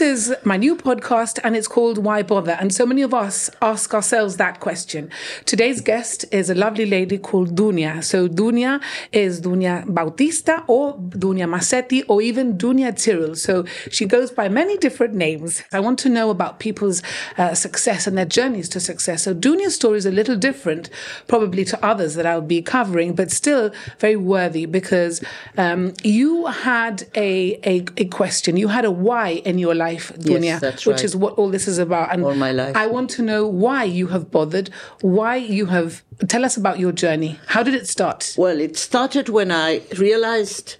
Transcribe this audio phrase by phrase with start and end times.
[0.00, 2.56] this is my new podcast and it's called Why Bother?
[2.58, 5.10] And so many of us ask ourselves that question.
[5.44, 8.02] Today's guest is a lovely lady called Dunia.
[8.02, 8.82] So Dunia
[9.12, 13.34] is Dunia Bautista or Dunia Massetti or even Dunia Tyrrell.
[13.34, 15.62] So she goes by many different names.
[15.70, 17.02] I want to know about people's
[17.36, 19.24] uh, success and their journeys to success.
[19.24, 20.88] So Dunia's story is a little different,
[21.28, 25.22] probably to others that I'll be covering, but still very worthy because
[25.58, 28.56] um, you had a, a, a question.
[28.56, 31.04] You had a why in your life, Dunia, Yes, that's which right.
[31.04, 32.12] is what all this is about.
[32.12, 32.76] And All my life.
[32.76, 36.02] I want to know why you have bothered, why you have.
[36.28, 37.38] Tell us about your journey.
[37.46, 38.34] How did it start?
[38.36, 40.76] Well, it started when I realized,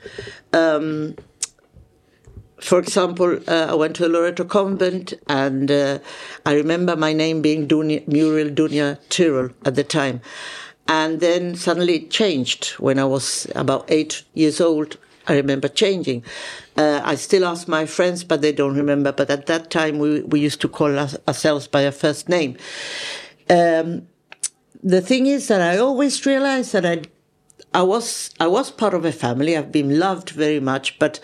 [0.52, 1.16] um,
[2.60, 5.98] for example, uh, I went to a Loreto convent, and uh,
[6.44, 10.20] I remember my name being Dunia, Muriel Dunia Tyrrell at the time.
[10.88, 14.98] And then suddenly it changed when I was about eight years old.
[15.30, 16.24] I remember changing.
[16.76, 19.12] Uh, I still ask my friends, but they don't remember.
[19.12, 22.56] But at that time, we, we used to call us, ourselves by our first name.
[23.48, 24.08] Um,
[24.82, 27.02] the thing is that I always realized that I,
[27.72, 29.56] I was I was part of a family.
[29.56, 31.20] I've been loved very much, but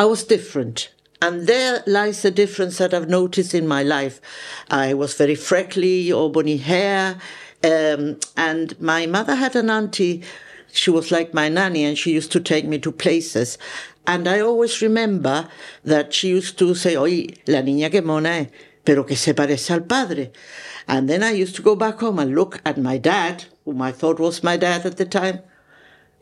[0.00, 0.92] I was different.
[1.20, 4.20] And there lies the difference that I've noticed in my life.
[4.68, 7.20] I was very freckly, auburny hair,
[7.62, 10.24] um, and my mother had an auntie.
[10.72, 13.58] She was like my nanny, and she used to take me to places.
[14.06, 15.48] And I always remember
[15.84, 18.48] that she used to say, Oye, la niña que mona es,
[18.84, 20.32] pero que se parece al padre.
[20.88, 23.92] And then I used to go back home and look at my dad, whom I
[23.92, 25.40] thought was my dad at the time.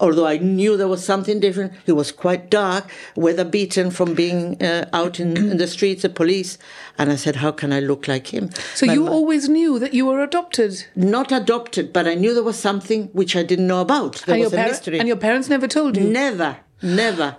[0.00, 4.60] Although I knew there was something different, he was quite dark, weather beaten from being
[4.62, 6.56] uh, out in, in the streets, the police.
[6.98, 8.50] And I said, How can I look like him?
[8.74, 12.42] So My you always knew that you were adopted, not adopted, but I knew there
[12.42, 14.22] was something which I didn't know about.
[14.24, 14.98] There and your, was a par- mystery.
[14.98, 16.04] and your parents never told you.
[16.04, 17.36] Never, never.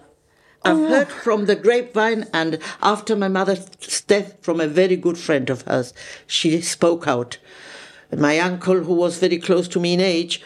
[0.64, 3.66] I've heard from the grapevine, and after my mother's
[4.02, 5.92] death, from a very good friend of hers,
[6.28, 7.40] she spoke out.
[8.16, 10.44] My uncle, who was very close to me in age,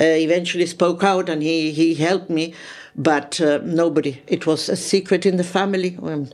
[0.00, 2.54] eventually spoke out, and he he helped me.
[2.94, 4.20] But uh, nobody.
[4.26, 6.28] It was a secret in the family, um,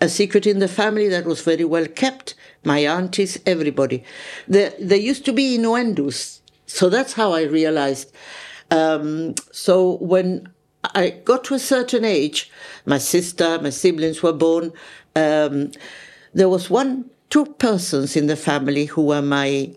[0.00, 2.34] a secret in the family that was very well kept.
[2.64, 4.04] My aunties, everybody.
[4.48, 8.12] There, there used to be innuendos, so that's how I realized.
[8.70, 10.48] Um, so when
[10.94, 12.50] I got to a certain age,
[12.86, 14.72] my sister, my siblings were born.
[15.16, 15.70] Um,
[16.32, 19.74] there was one, two persons in the family who were my,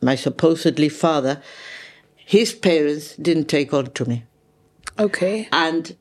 [0.00, 1.42] my supposedly father.
[2.24, 4.24] His parents didn't take on to me,
[4.98, 5.48] Okay.
[5.52, 5.96] and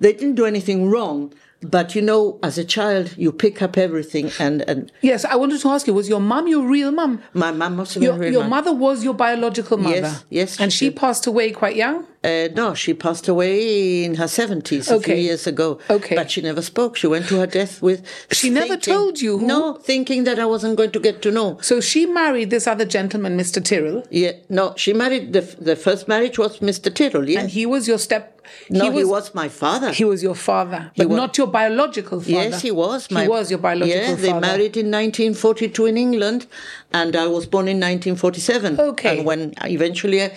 [0.00, 1.32] they didn't do anything wrong.
[1.62, 5.60] But you know, as a child, you pick up everything, and and Yes, I wanted
[5.62, 7.22] to ask you: Was your mum your real mum?
[7.32, 9.96] my mum have been Your, really your mother was your biological mother.
[9.96, 12.04] Yes, yes, And she she passed away quite young.
[12.22, 15.20] Uh, no, she passed away in her seventies a few Okay.
[15.20, 15.78] years ago.
[15.88, 16.14] Okay.
[16.16, 16.96] but she never spoke.
[16.96, 18.02] She went to her death with.
[18.32, 21.58] She never told you who- No, thinking that I wasn't going to get to know.
[21.62, 23.64] So she married this other gentleman, Mr.
[23.64, 25.32] Tyrrell, Yeah, no, she married.
[25.32, 26.92] The the first marriage was Mr.
[26.92, 27.28] Tyrrell.
[27.30, 28.35] Yes, and he was your step.
[28.70, 29.92] No, he was, my father.
[29.92, 32.32] He was your father, but wa- not your biological father.
[32.32, 33.06] Yes, he was.
[33.06, 34.22] he was your biological Yeah, father.
[34.22, 36.46] they married in 1942 in England,
[36.92, 38.80] and I was born in 1947.
[38.80, 39.18] Okay.
[39.18, 40.30] And when eventually,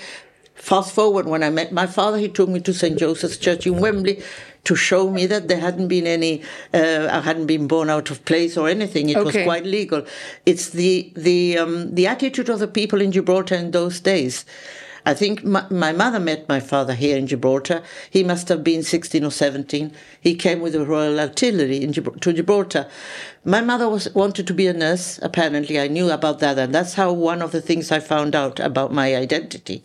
[0.55, 3.79] fast forward, when I met my father, he took me to St Joseph's Church in
[3.79, 4.21] Wembley
[4.65, 6.41] to show me that there hadn't been any,
[6.73, 9.07] uh, I hadn't been born out of place or anything.
[9.09, 9.23] It Okay.
[9.39, 10.05] was quite legal.
[10.45, 14.43] It's the the um, the attitude of the people in Gibraltar in those days.
[15.09, 17.81] I think my, my mother met my father here in Gibraltar.
[18.11, 19.91] He must have been 16 or 17.
[20.21, 22.87] He came with the Royal Artillery Gibr- to Gibraltar.
[23.43, 25.79] My mother was wanted to be a nurse, apparently.
[25.79, 28.93] I knew about that, and that's how one of the things I found out about
[28.93, 29.83] my identity.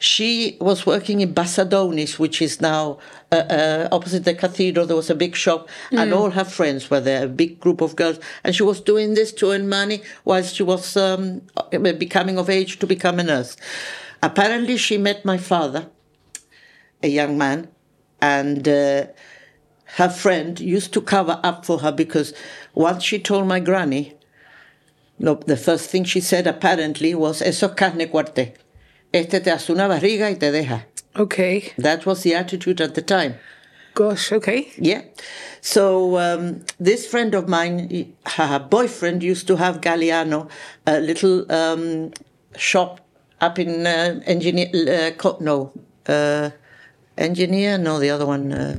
[0.00, 2.98] She was working in Bassadonis, which is now
[3.30, 4.86] uh, uh, opposite the cathedral.
[4.86, 7.94] There was a big shop, and all her friends were there, a big group of
[7.94, 8.18] girls.
[8.42, 12.80] And she was doing this to earn money whilst she was um, becoming of age
[12.80, 13.56] to become a nurse.
[14.26, 15.88] Apparently, she met my father,
[17.00, 17.68] a young man,
[18.20, 19.06] and uh,
[19.98, 22.34] her friend used to cover up for her because
[22.74, 24.14] once she told my granny,
[25.20, 28.54] no, the first thing she said apparently was, Eso es carne cuarte.
[29.14, 30.86] Este te hace una barriga y te deja.
[31.14, 31.72] Okay.
[31.78, 33.36] That was the attitude at the time.
[33.94, 34.32] Gosh.
[34.32, 34.72] Okay.
[34.76, 35.02] Yeah.
[35.60, 40.50] So um, this friend of mine, her boyfriend used to have Galliano,
[40.84, 42.10] a little um,
[42.56, 43.05] shop
[43.40, 44.68] up in uh, engineer.
[44.74, 45.72] Uh, Co- no,
[46.08, 46.50] uh,
[47.18, 47.78] engineer.
[47.78, 48.52] No, the other one.
[48.52, 48.78] Uh,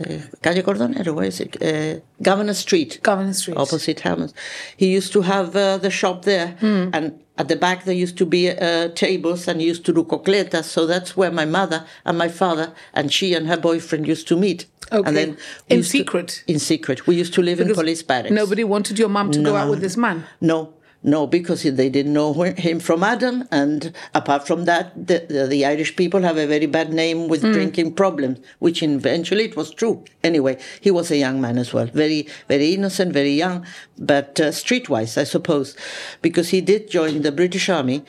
[0.00, 1.62] uh, Calle Cordonero, where is it?
[1.62, 2.98] Uh, Governor Street.
[3.02, 3.56] Governor Street.
[3.58, 4.32] Opposite Hammond's.
[4.76, 6.88] He used to have uh, the shop there, Hmm.
[6.94, 10.02] and at the back there used to be uh, tables, and he used to do
[10.04, 10.64] cocletas.
[10.64, 14.36] So that's where my mother and my father and she and her boyfriend used to
[14.36, 14.66] meet.
[14.90, 15.06] Okay.
[15.08, 15.36] And then
[15.68, 16.44] In used to- secret?
[16.46, 17.06] in secret.
[17.06, 18.30] We used to live in police barracks.
[18.30, 20.24] Nobody wanted your mom to go out with this man.
[20.40, 20.72] No,
[21.04, 25.64] no, because they didn't know him from Adam, and apart from that, the, the, the
[25.64, 30.04] Irish people have a very bad name with drinking problems, which eventually it was true.
[30.22, 33.66] Anyway, he was a young man as well, very, very innocent, very young,
[33.98, 35.76] but uh, streetwise, I suppose,
[36.22, 38.04] because he did join the British Army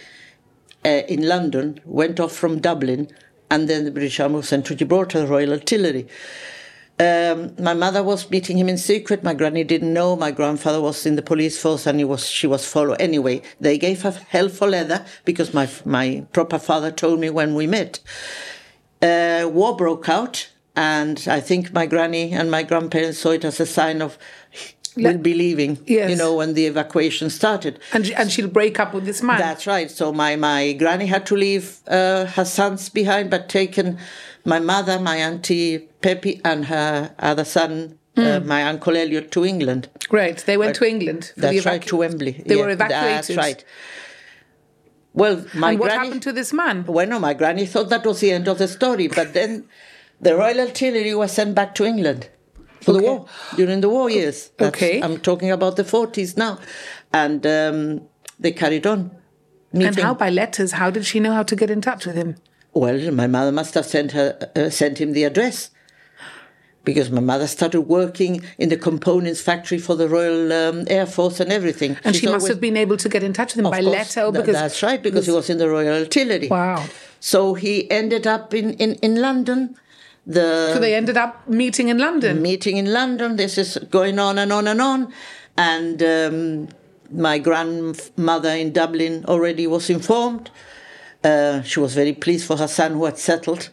[0.85, 3.09] uh, in London, went off from Dublin,
[3.49, 6.07] and then the British Army was sent to Gibraltar, the Royal Artillery.
[7.03, 9.23] Um, my mother was meeting him in secret.
[9.23, 10.15] My granny didn't know.
[10.15, 13.01] My grandfather was in the police force, and he was she was followed.
[13.01, 17.55] Anyway, they gave her hell for leather because my my proper father told me when
[17.55, 17.99] we met.
[19.01, 23.59] Uh, war broke out, and I think my granny and my grandparents saw it as
[23.59, 24.17] a sign of
[24.95, 25.77] we'll be leaving.
[25.85, 26.09] Yes.
[26.09, 27.79] You know, when the evacuation started.
[27.93, 29.39] And, and she'll break up with this man.
[29.39, 29.89] That's right.
[29.89, 33.97] So my, my granny had to leave uh, her sons behind, but taken
[34.45, 38.47] my mother, my auntie Peppy, and her other son, uh, Hmm.
[38.47, 39.87] my uncle Elliot, to England.
[40.09, 40.39] Great.
[40.45, 41.31] They went to England.
[41.37, 42.43] That's right, to Wembley.
[42.45, 43.07] They Yeah, were evacuated.
[43.27, 43.63] That's right.
[45.13, 46.05] Well, my and what granny.
[46.05, 46.85] happened to this man?
[46.87, 49.65] well, no, my granny thought that was the end of the story, but then
[50.19, 52.29] the Royal Artillery was sent back to England
[52.81, 53.25] for the war
[53.55, 54.49] during the war years.
[54.57, 55.01] That's- Okay.
[55.01, 56.57] I'm talking about the 40s now,
[57.13, 58.01] and um,
[58.39, 59.11] they carried on.
[59.71, 60.73] And how by letters?
[60.73, 62.35] How did she know how to get in touch with him?
[62.73, 65.69] Well, my mother must have sent her uh, sent him the address
[66.83, 71.39] because my mother started working in the components factory for the Royal um, Air Force
[71.39, 71.97] and everything.
[72.03, 73.81] And She's she must always- have been able to get in touch with him by
[73.81, 76.47] course, letter, because that's right because he was in the Royal Artillery.
[76.49, 76.83] Wow.
[77.19, 79.75] So he ended up in in, in London.
[80.25, 82.41] The So they ended up meeting in London.
[82.41, 83.35] meeting in London.
[83.35, 85.13] This is going on and on and on.
[85.57, 86.69] And um,
[87.11, 90.49] my grandmother in Dublin already was informed.
[91.23, 93.69] Uh, she was very pleased for her son who had settled.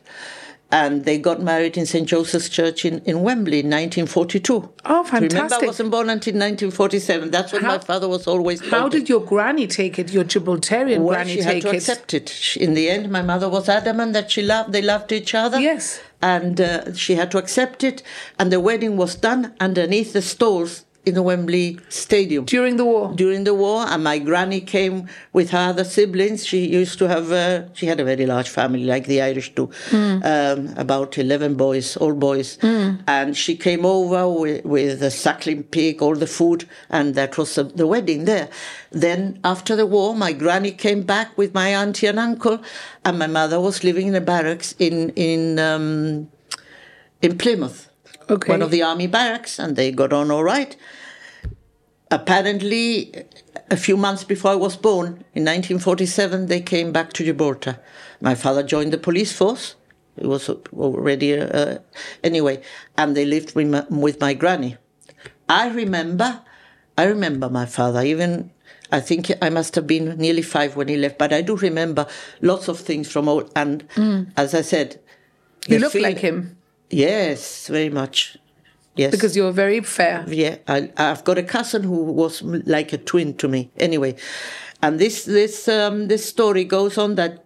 [0.72, 2.06] And they got married in St.
[2.06, 4.72] Joseph's Church in, in Wembley in 1942.
[4.84, 7.32] Oh, Remember, I wasn't born until 1947.
[7.32, 8.60] That's when How- my father was always.
[8.70, 10.12] How did your granny take it?
[10.12, 11.74] Your Gibraltarian well, granny she had to it?
[11.74, 12.28] accept it.
[12.28, 14.70] She- In the end, my mother was adamant that she loved.
[14.72, 15.58] They loved each other.
[15.58, 16.00] Yes.
[16.22, 18.04] and uh, she had to accept it.
[18.38, 23.12] And the wedding was done underneath the stalls in the Wembley Stadium During the war.
[23.14, 23.86] during the war.
[23.88, 26.46] And my granny came with her other siblings.
[26.46, 27.32] She used to have.
[27.32, 31.96] Uh, she had a very large family, like the Irish do, um, about eleven boys,
[31.96, 32.58] all boys.
[33.06, 37.56] And she came over with, with a suckling pig, all the food, and that was
[37.56, 38.48] uh, the wedding there.
[38.90, 42.60] Then after the war, my granny came back with my auntie and uncle,
[43.04, 46.28] and my mother was living in the barracks in in um,
[47.22, 47.89] in Plymouth
[48.30, 48.52] Okay.
[48.52, 50.76] one of the army barracks, and they got on all right.
[52.12, 53.12] Apparently,
[53.70, 57.78] a few months before I was born, in 1947, they came back to Gibraltar.
[58.20, 59.76] My father joined the police force.
[60.18, 61.78] He was already, uh,
[62.24, 62.62] anyway,
[62.98, 64.76] and they lived with my, with my granny.
[65.48, 66.42] I remember,
[66.98, 68.50] I remember my father, even
[68.90, 72.06] I think I must have been nearly five when he left, but I do remember
[72.40, 73.84] lots of things from old, and
[74.36, 75.00] as I said,
[75.68, 76.56] you look feel- like him
[76.90, 78.36] Yes, very much.
[78.96, 79.12] Yes.
[79.12, 80.24] because you're very fair.
[80.28, 83.70] yeah, I, I've got a cousin who was like a twin to me.
[83.76, 84.16] Anyway,
[84.82, 87.44] and this this um, this story goes on that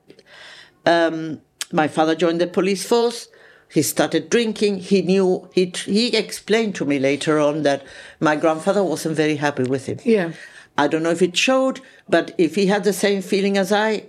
[0.87, 1.40] um,
[1.71, 3.28] my father joined the police force.
[3.71, 4.78] He started drinking.
[4.80, 7.85] He knew he he explained to me later on that
[8.21, 9.99] my grandfather wasn't very happy with him.
[10.04, 10.33] Yeah.
[10.76, 14.07] I don't know if it showed, but if he had the same feeling as I,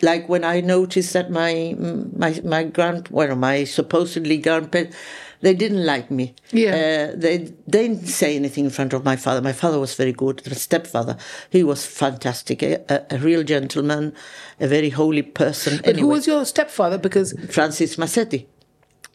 [0.00, 4.96] like when I noticed that my my my grand well my supposedly grandparents
[5.42, 6.34] they didn't like me.
[6.52, 6.70] Yeah.
[6.70, 9.42] Uh, they they didn't say anything in front of my father.
[9.42, 10.38] My father was very good.
[10.38, 11.16] The stepfather,
[11.50, 14.14] he was fantastic, a, a, a real gentleman,
[14.60, 15.80] a very holy person.
[15.84, 16.96] But who was your stepfather?
[16.96, 18.48] Because Francis Massetti?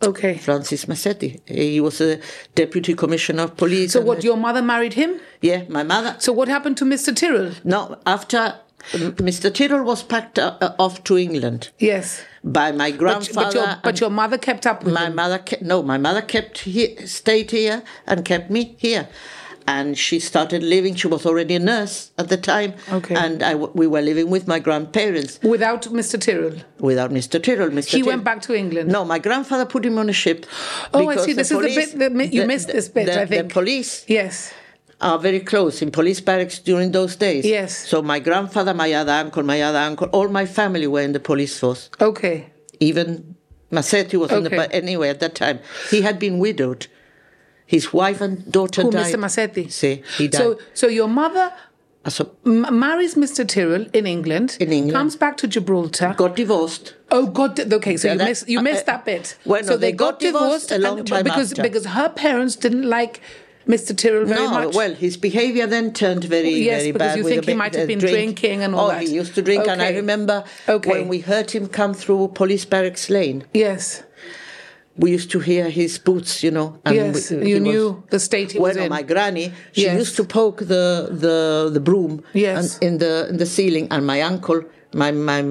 [0.01, 0.37] okay.
[0.37, 1.41] Francis Massetti.
[1.45, 2.19] He was a
[2.55, 3.93] deputy commissioner of police.
[3.93, 4.23] So what?
[4.23, 5.19] Your mother married him.
[5.41, 6.17] yeah, my mother.
[6.19, 7.15] So what happened to Mr.
[7.15, 7.53] Tyrrell?
[7.63, 8.59] No, after
[8.91, 9.53] Mr.
[9.53, 12.21] Tyrrell was packed uh, uh, off to England Yes.
[12.43, 13.45] by my But, grandfather.
[13.45, 15.15] but, your, but your mother kept up with my him.
[15.15, 19.09] mother, kept, no, my mother kept he, stayed here and kept me here.
[19.69, 20.95] And she started living.
[20.95, 23.15] She was already a nurse at the time, Okay.
[23.15, 26.17] and I w we were living with my grandparents Without Mr.
[26.17, 26.55] Tyrrell.
[26.79, 27.43] without Mr.
[27.43, 27.71] Tyrrell.
[27.71, 27.89] Mr.
[27.89, 28.87] He Tyrrell- went back to England.
[28.89, 30.45] No, my grandfather put him on a ship.
[30.93, 31.33] Oh, I see.
[31.33, 33.49] This is the bit that mi- you missed this bit, the- I think.
[33.49, 34.53] The police Yes.
[34.99, 37.45] Are very close in police barracks during those days.
[37.45, 37.87] Yes.
[37.87, 41.19] So my grandfather, my other uncle, my other uncle, all my family were in the
[41.19, 41.89] police force.
[42.01, 42.47] Okay.
[42.79, 43.35] Even
[43.69, 44.57] Massetti was in the Okay.
[44.57, 45.59] but anyway at that time.
[45.91, 46.87] He had been widowed.
[47.65, 49.13] His wife and daughter Who, died.
[49.13, 49.19] Mr.
[49.19, 49.69] Massetti?
[49.69, 50.39] See, he died.
[50.39, 51.51] So, so your mother
[52.07, 53.45] So, m- marries Mr.
[53.45, 54.55] Tyrrell in England.
[54.61, 54.93] In England.
[54.95, 56.13] Comes back to Gibraltar.
[56.17, 56.93] got divorced.
[57.11, 57.59] Oh God!
[57.73, 59.37] Okay, so Yeah, you missed you missed uh, that bit.
[59.45, 61.61] well, no, so they got divorced a long and- time because after.
[61.63, 63.19] because her parents didn't like
[63.67, 63.95] Mr.
[63.95, 64.75] Tyrrell very no, much.
[64.75, 67.17] well, his behavior then turned very, Yes, very because bad.
[67.17, 68.15] you think he might have uh, been drink.
[68.15, 69.01] drinking and all oh, that.
[69.03, 70.89] he used to drink, and I remember Okay.
[70.89, 74.03] when we heard him come through Police Barracks Lane, yes,
[74.95, 76.79] we used to hear his boots, you know.
[76.85, 78.89] And yes, we- you was- knew the state he was Well, in.
[78.89, 79.97] my granny, she Yes.
[79.99, 80.85] used to poke the
[81.25, 82.77] the the broom Yes.
[82.79, 84.61] in the in the ceiling, and my uncle,
[84.93, 85.41] my my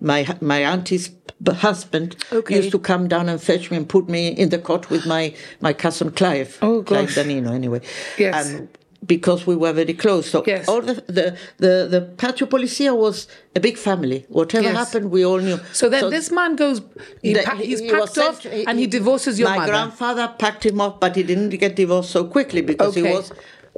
[0.00, 1.10] my my auntie's
[1.46, 2.56] husband Okay.
[2.56, 5.34] used to come down and fetch me and put me in the cot with my
[5.60, 7.08] my cousin Clive, Oh, Clive.
[7.10, 7.80] Danino, anyway.
[8.18, 8.34] Yes.
[8.50, 8.68] And
[9.06, 10.68] because we were very close, so Yes.
[10.68, 13.26] all the the the, the patio policia was
[13.56, 14.26] a big family.
[14.28, 14.76] Whatever Yes.
[14.76, 15.58] happened, we all knew.
[15.72, 16.82] so then this man goes.
[17.22, 19.72] He the- pa- he's he packed off sent- and he divorces your my mother.
[19.72, 23.08] grandfather packed him off, but he didn't get divorced so quickly because Okay.
[23.08, 23.32] he was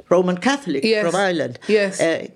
[0.09, 1.05] Roman Catholic Yes.
[1.05, 1.59] from Ireland.
[1.67, 2.01] Yes.
[2.01, 2.27] Uh,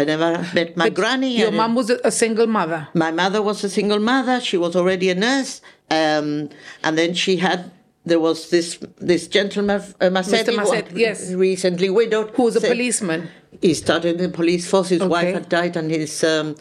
[0.00, 1.30] I never met my But granny.
[1.38, 2.88] Your I mum was a, single mother.
[2.94, 4.40] my mother was a single mother.
[4.40, 5.52] She was already a nurse,
[5.90, 6.48] um,
[6.84, 7.70] and then she had.
[8.06, 8.68] There was this
[9.12, 11.32] this gentleman, uh, Massetti, who Massetti, had yes.
[11.32, 13.20] recently widowed, Who was a Said- policeman,
[13.62, 14.90] He started in the police force.
[14.90, 16.54] His wife had died, and his um,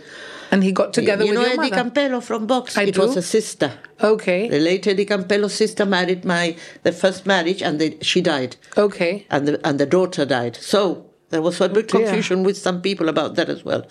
[0.51, 1.75] and he got together you with know Eddie mother.
[1.89, 2.77] Campello from Box.
[2.77, 3.01] I it do.
[3.01, 3.69] was a sister.
[4.01, 8.55] Okay, The late Eddie Campello's sister married my the first marriage, and they, she died,
[8.77, 9.25] okay.
[9.29, 10.55] and the and the daughter died.
[10.73, 10.79] So
[11.33, 12.05] there was a bit dear.
[12.05, 13.85] confusion with some people about that as well.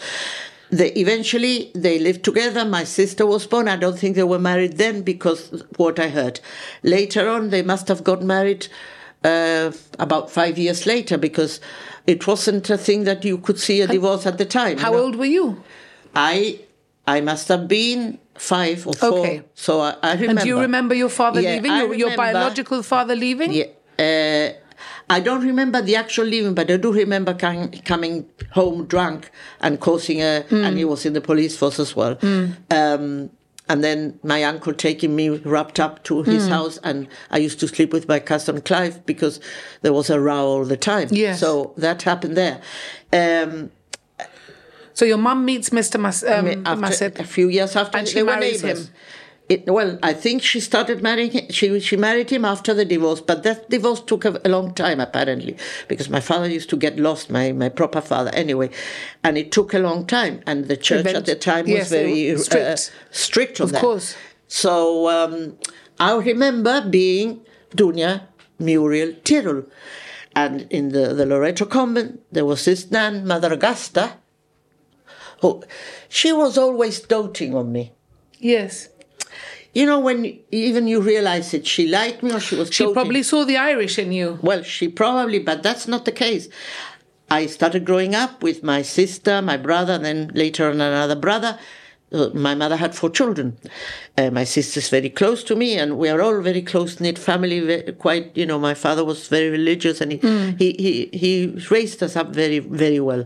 [0.70, 2.64] They eventually they lived together.
[2.64, 3.68] My sister was born.
[3.68, 6.40] I don't think they were married then because what I heard.
[6.82, 8.68] Later on, they must have got married
[9.25, 11.61] uh, about five years later because
[12.06, 14.78] it wasn't a thing that you could see a divorce at the time.
[14.78, 15.02] you How know.
[15.02, 15.62] old were you?
[16.14, 16.61] I
[17.06, 19.18] I must have been five or four.
[19.18, 19.42] Okay.
[19.54, 20.30] So I, I remember.
[20.30, 21.76] And do you remember your father Yeah, leaving?
[21.76, 23.52] Your, your biological father leaving?
[23.52, 23.70] Yeah.
[25.12, 29.78] I don't remember the actual leaving, but I do remember com- coming home drunk and
[29.78, 30.64] causing a, Hmm.
[30.64, 32.16] and he was in the police force as well.
[32.71, 33.31] Um,
[33.69, 36.52] and then my uncle taking me wrapped up to his Hmm.
[36.52, 39.38] house, and I used to sleep with my cousin Clive because
[39.83, 41.09] there was a row all the time.
[41.11, 41.40] Yes.
[41.40, 42.59] So that happened there.
[43.12, 43.71] Um,
[44.95, 45.99] So your mum meets Mr.
[45.99, 48.76] Mas- um, after, a few years after And she they were marries him.
[49.52, 51.32] It, well, I think she started marrying.
[51.56, 54.99] She she married him after the divorce, but that divorce took a, a long time
[55.09, 55.54] apparently
[55.88, 58.68] because my father used to get lost, my my proper father anyway,
[59.25, 60.35] and it took a long time.
[60.47, 62.66] And the church at the time yes, was very they strict.
[62.66, 62.76] uh,
[63.11, 63.80] strict on Of that.
[63.87, 64.09] course.
[64.49, 65.59] So um,
[65.99, 67.28] I remember being
[67.76, 68.12] Dunia
[68.59, 69.64] Muriel Tyrrell.
[70.35, 74.04] And in the, the Loreto convent, there was this nun, Mother Augusta,
[75.42, 75.62] who
[76.09, 77.92] she was always doting on me.
[78.38, 78.88] Yes.
[79.75, 82.95] You know, when even you realize it, she liked me or she was She doting.
[82.95, 84.38] probably saw the Irish in you.
[84.43, 86.49] Well, she probably, but that's not the case.
[87.31, 91.59] I started growing up with my sister, my brother, and then later on another brother.
[92.12, 93.57] Uh, my mother had four children.
[94.19, 97.91] Uh, my sister's very close to me, and we are all very close knit family.
[97.95, 100.19] Quite, you know, my father was very religious, and he,
[100.59, 103.25] he, he he raised us up very very well.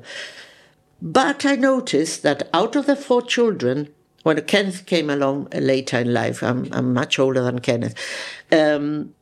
[1.02, 3.88] But I noticed that out of the four children,
[4.26, 7.94] when Kenneth came along later in life, I'm, I'm much older than Kenneth,
[8.50, 9.14] um,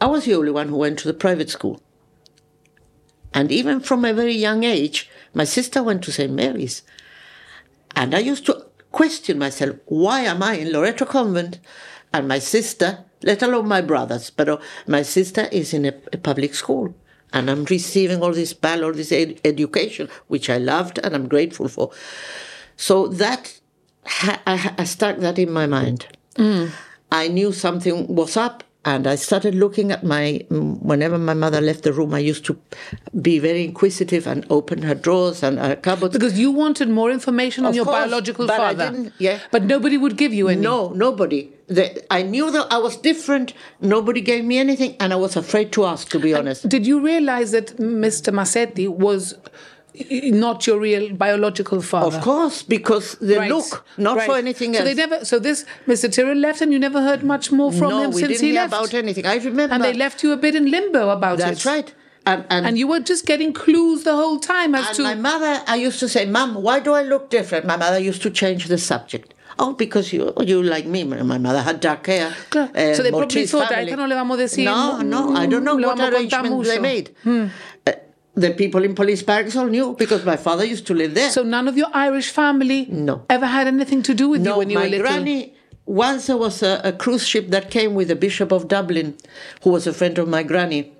[0.00, 1.82] I was the only one who went to the private school.
[3.34, 6.32] And even from a very young age, my sister went to St.
[6.32, 6.80] Mary's.
[7.94, 11.58] And I used to question myself, why am I in Loreto Convent
[12.10, 14.56] and my sister, let alone my brothers, but uh,
[14.86, 16.94] my sister is in a, a public school.
[17.34, 21.28] And I'm receiving all this ball, all this ed- education, which I loved and I'm
[21.28, 21.90] grateful for.
[22.76, 23.60] So that, ha-
[24.46, 26.06] I, I stuck that in my mind.
[27.12, 30.44] I knew something was up, and I started looking at my.
[30.50, 32.58] mm, Whenever my mother left the room, I used to
[33.20, 36.12] be very inquisitive and open her drawers and her cupboards.
[36.12, 38.90] Because you wanted more information on your course, biological but I father.
[38.90, 39.38] didn't- yeah.
[39.50, 40.60] But nobody would give you any.
[40.60, 41.50] No, nobody.
[41.68, 43.52] The, I knew that I was different.
[43.80, 46.08] Nobody gave me anything, and I was afraid to ask.
[46.10, 48.32] To be honest, Did you realize that Mr.
[48.32, 49.34] Massetti was
[50.32, 52.16] not your real biological father?
[52.16, 54.38] of course, because the Right, look, not for right.
[54.44, 54.88] anything so else.
[54.88, 56.12] They never, so this Mr.
[56.12, 58.50] Tyrrell left, and you never heard much more from no, him we since didn't he
[58.52, 58.72] hear left.
[58.74, 59.26] about anything.
[59.26, 61.64] I remember, and they left you a bit in limbo about That's it.
[61.64, 61.94] That's right.
[62.26, 65.14] And, and, And you were just getting clues the whole time as And to my
[65.14, 67.66] mother, I used to say, Mom, why do I look different?
[67.66, 69.32] My mother used to change the subject.
[69.60, 71.04] Oh, because you you like me.
[71.04, 72.34] My mother had dark hair.
[72.50, 72.68] Claro.
[72.74, 73.84] eh, So they probably thought, family.
[73.84, 76.10] "A esta no le vamos a decir, No, no, I don't know what vamos a
[76.10, 77.06] contar arrangements they mucho." made.
[77.86, 77.92] Uh,
[78.36, 81.30] the people in police barracks all knew because my father used to live there.
[81.30, 83.24] So none of your Irish family No.
[83.30, 85.06] ever had anything to do with you no, when you were little.
[85.06, 85.54] granny
[85.86, 89.16] once there was a, a cruise ship that came with the Bishop of Dublin,
[89.62, 90.92] who was a friend of my granny,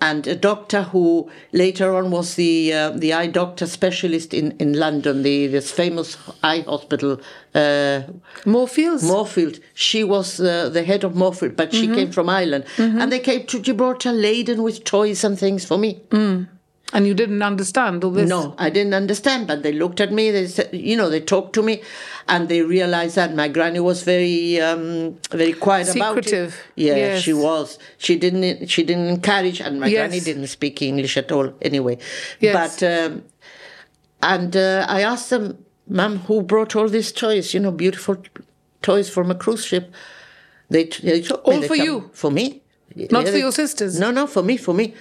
[0.00, 4.72] and a doctor who later on was the uh, the eye doctor specialist in, in
[4.72, 7.20] London, the this famous eye hospital,
[7.54, 8.00] uh,
[8.46, 9.04] Moorfields?
[9.04, 9.60] Moorfield.
[9.74, 13.46] She was uh, the head of Moorfield, but she came from Ireland, and they came
[13.46, 16.00] to Gibraltar laden with toys and things for me.
[16.92, 18.28] And you didn't understand all this?
[18.28, 20.30] No, I didn't understand, but they looked at me.
[20.30, 21.82] They said, you know, they talked to me,
[22.28, 26.24] and they realized that my granny was very, um, very quiet about it.
[26.24, 26.60] Secretive.
[26.76, 27.22] Yeah, Yes.
[27.22, 27.78] she was.
[27.98, 28.68] She didn't.
[28.68, 29.98] She didn't encourage, and my Yes.
[30.08, 31.52] granny didn't speak English at all.
[31.62, 31.98] Anyway,
[32.40, 32.54] Yes.
[32.80, 33.22] but um,
[34.22, 37.54] and uh, I asked them, "Mom, who brought all these toys?
[37.54, 38.16] You know, beautiful
[38.82, 39.92] toys from a cruise ship."
[40.70, 42.10] They, they told me All they for you?
[42.14, 42.62] for me,
[43.10, 44.00] Not Yeah, for your sisters?
[44.00, 44.94] No, no, for me, for me.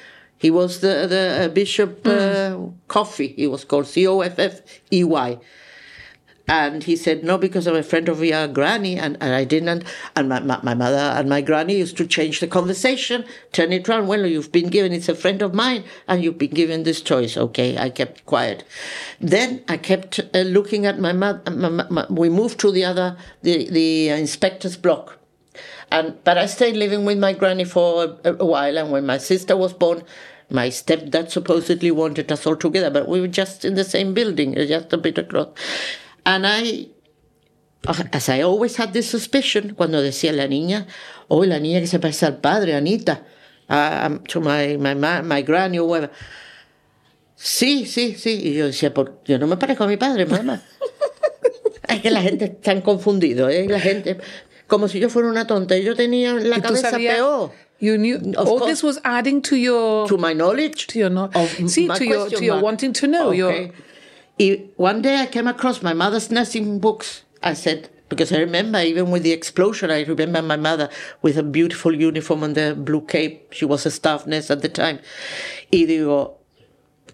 [0.44, 2.58] He was the the uh, Bishop uh,
[2.88, 3.30] Coffey.
[3.42, 4.56] He was called C O F F
[4.92, 5.40] E Y.
[6.48, 8.98] And he said, no, because I'm a friend of your granny.
[8.98, 9.86] And, and I didn't.
[10.16, 13.88] And my, my, my mother and my granny used to change the conversation, turn it
[13.88, 14.08] around.
[14.08, 17.38] Well, you've been given, it's a friend of mine, and you've been given this choice.
[17.38, 18.66] Okay, I kept quiet.
[19.22, 22.08] Then I kept uh, looking at my mother.
[22.10, 25.20] We moved to the other, the, the inspector's block.
[25.90, 28.78] And, but I stayed living with my granny for a, a while.
[28.78, 30.04] And when my sister was born,
[30.52, 34.54] my stepdad supposedly wanted us all together, but we were just in the same building,
[34.56, 35.48] just a bit across.
[36.26, 36.88] And I,
[38.14, 40.86] as I always had this suspicion, cuando decía la niña,
[41.30, 43.22] oh, la niña que se parece al padre, Anita,
[43.70, 46.12] uh, um, to my, my, my granny or whatever.
[47.36, 48.40] Sí, sí, sí.
[48.44, 50.62] Y yo decía, "Por- yo no me parezco a mi padre, mamá.
[51.88, 53.66] es que la gente está confundido, ¿eh?
[53.68, 54.18] La gente,
[54.68, 55.76] como si yo fuera una tonta.
[55.76, 57.52] Y yo tenía la cabeza sabías- peor.
[57.82, 58.70] You knew Of all course.
[58.72, 60.86] this was adding to your To my knowledge.
[60.88, 61.26] to your know.
[61.26, 62.64] of oh, See, to your to your mark.
[62.64, 63.32] wanting to know.
[63.32, 63.72] Your Okay.
[64.40, 67.24] Y one day I came across my mother's nursing books.
[67.44, 70.90] I said, because I remember even with the explosion, I remember my mother
[71.24, 73.52] with a beautiful uniform and the blue cape.
[73.52, 75.00] She was a staff nurse at the time.
[75.74, 76.36] Y digo,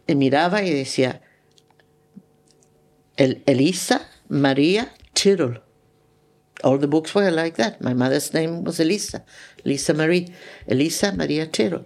[0.07, 1.19] y miraba y decía,
[3.17, 5.57] El- Elisa Maria Tyrrell.
[6.63, 7.81] All the books were like that.
[7.81, 9.23] My mother's name was Elisa,
[9.67, 10.33] Lisa Marie,
[10.67, 11.85] Elisa Maria Tyrrell.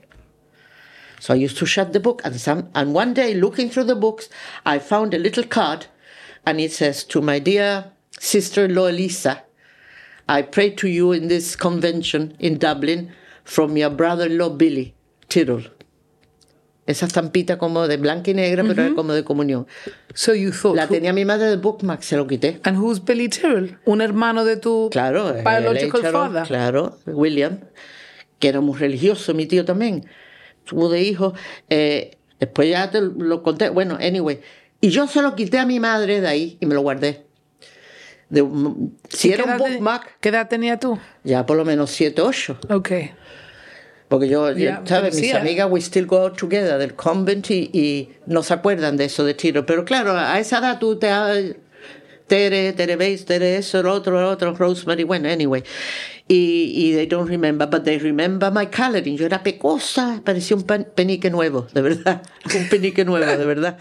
[1.20, 3.96] So I used to shut the book, and some, and one day, looking through the
[3.96, 4.30] books,
[4.66, 5.88] I found a little card,
[6.46, 9.44] and it says, "To my dear sister-in-law Elisa,
[10.28, 13.12] I pray to you in this convention in Dublin
[13.44, 14.94] from your brother-in-law Billy
[15.30, 15.66] Tyrrell."
[16.88, 19.68] Esa estampita como de blanca y negra, pero era como de comunión.
[20.16, 20.76] so you thought.
[20.76, 22.60] La tenía mi madre de bookmark, se lo quité.
[22.64, 23.78] and who's Billy Tyrrell?
[23.86, 26.44] Un hermano de tu Claro, biological H.R., father.
[26.48, 27.60] Claro, William,
[28.40, 30.06] que era muy religioso, mi tío también.
[30.66, 31.34] Tuvo de hijo.
[31.70, 33.70] eh, después ya te lo conté.
[33.70, 34.42] Bueno, anyway.
[34.82, 37.26] Y yo se lo quité a mi madre de ahí y me lo guardé.
[38.30, 38.44] De,
[39.10, 40.98] si ¿Y era un bookmark, ¿Qué edad tenía tú?
[41.24, 42.58] ya por lo menos 7, 8.
[42.70, 43.12] Okay.
[44.12, 44.46] Porque yo,
[44.86, 45.16] ¿sabes?
[45.16, 49.06] Mis amigas, we still go out together del convent y, y no se acuerdan de
[49.06, 49.66] eso de tiro.
[49.66, 51.08] Pero claro, a esa edad tú te.
[52.28, 55.64] Tere, Tere Bates, Tere eso, el otro, el otro, Rosemary, bueno, anyway.
[56.28, 59.18] Y, y they don't remember, but they remember my coloring.
[59.18, 62.22] Yo era pecosa, parecía un pan- penique nuevo, de verdad.
[62.56, 63.78] Un penique nuevo, de verdad.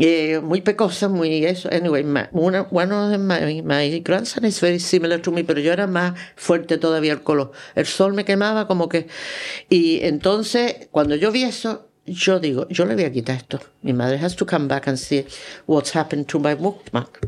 [0.00, 1.68] Eh, muy pecosa, muy eso.
[1.72, 5.72] Anyway, my, una, one of my, my grandson is very similar to me, pero yo
[5.72, 7.50] era más fuerte todavía el color.
[7.74, 9.08] El sol me quemaba como que...
[9.68, 13.58] Y entonces, cuando yo vi eso, yo digo, yo le voy a quitar esto.
[13.82, 15.26] Mi madre has to come back and see
[15.66, 17.26] what's happened to my bookmark.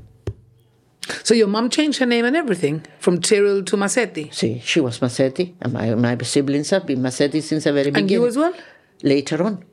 [1.25, 4.31] So your mom changed her name and everything from Tyrrell to Massetti.
[4.33, 7.95] See, she was Massetti, and my, my siblings have been Massetti since the very And
[7.95, 8.23] beginning.
[8.23, 8.55] you as well?
[9.03, 9.65] Later on.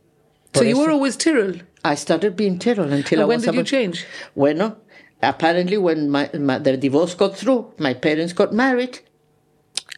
[0.55, 1.53] So you were always Tyrrell.
[1.83, 4.05] I started being Tyrrell until I And when was did you about- change?
[4.35, 4.77] Bueno,
[5.21, 8.99] apparently when my, my the divorce got through, my parents got married,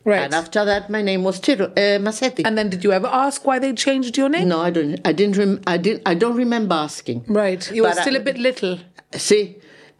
[0.05, 0.21] Right.
[0.23, 2.43] and after that, my name was Tyrrell, uh, Massetti.
[2.45, 4.47] And then did you ever ask why they changed your name?
[4.47, 4.99] no, I don't.
[5.05, 5.37] I didn't.
[5.37, 6.03] Rem, I didn't.
[6.05, 7.25] I don't remember asking.
[7.27, 7.69] Right.
[7.71, 8.79] You were But I- still a bit little.
[9.11, 9.55] Sí,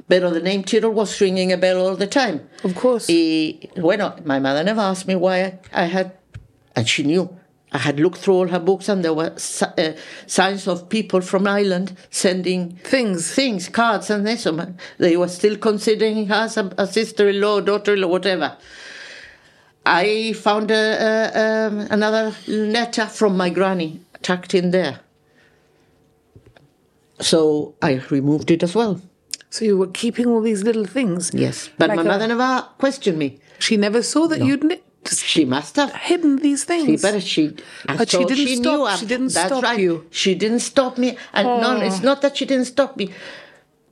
[0.08, 2.48] pero the name Tyrrell was ringing a bell all the time.
[2.64, 3.08] Of course.
[3.10, 6.12] Y bueno, my mother never asked me why I had,
[6.76, 7.30] and she knew.
[7.72, 9.92] I had looked through all her books, and there were uh,
[10.26, 13.32] signs of people from Ireland sending Things.
[13.32, 14.48] things, cards, and this.
[14.98, 18.58] They were still considering her as a, a sister-in-law, daughter-in-law, whatever.
[19.86, 20.76] I found a,
[21.36, 25.00] a, um, another letter from my granny tucked in there.
[27.20, 29.02] So I removed it as well.
[29.50, 31.32] So you were keeping all these little things.
[31.34, 33.40] Yes, but Like my mother never questioned me.
[33.58, 34.82] She never saw that you'd ni-
[35.18, 35.92] She must have.
[35.94, 37.02] hidden these See, things.
[37.02, 37.56] but she,
[37.88, 39.80] But she didn't stop- knew she didn't that's stop right.
[39.80, 40.06] you.
[40.12, 41.82] She didn't stop me, and no, Oh.
[41.82, 43.10] it's not that she didn't stop me.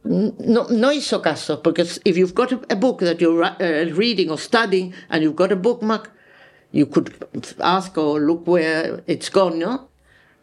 [0.03, 4.30] no, no hizo caso, because if you've got a, a book that you're uh, reading
[4.30, 6.12] or studying and you've got a bookmark,
[6.71, 7.13] you could
[7.60, 9.88] ask or look where it's gone, no?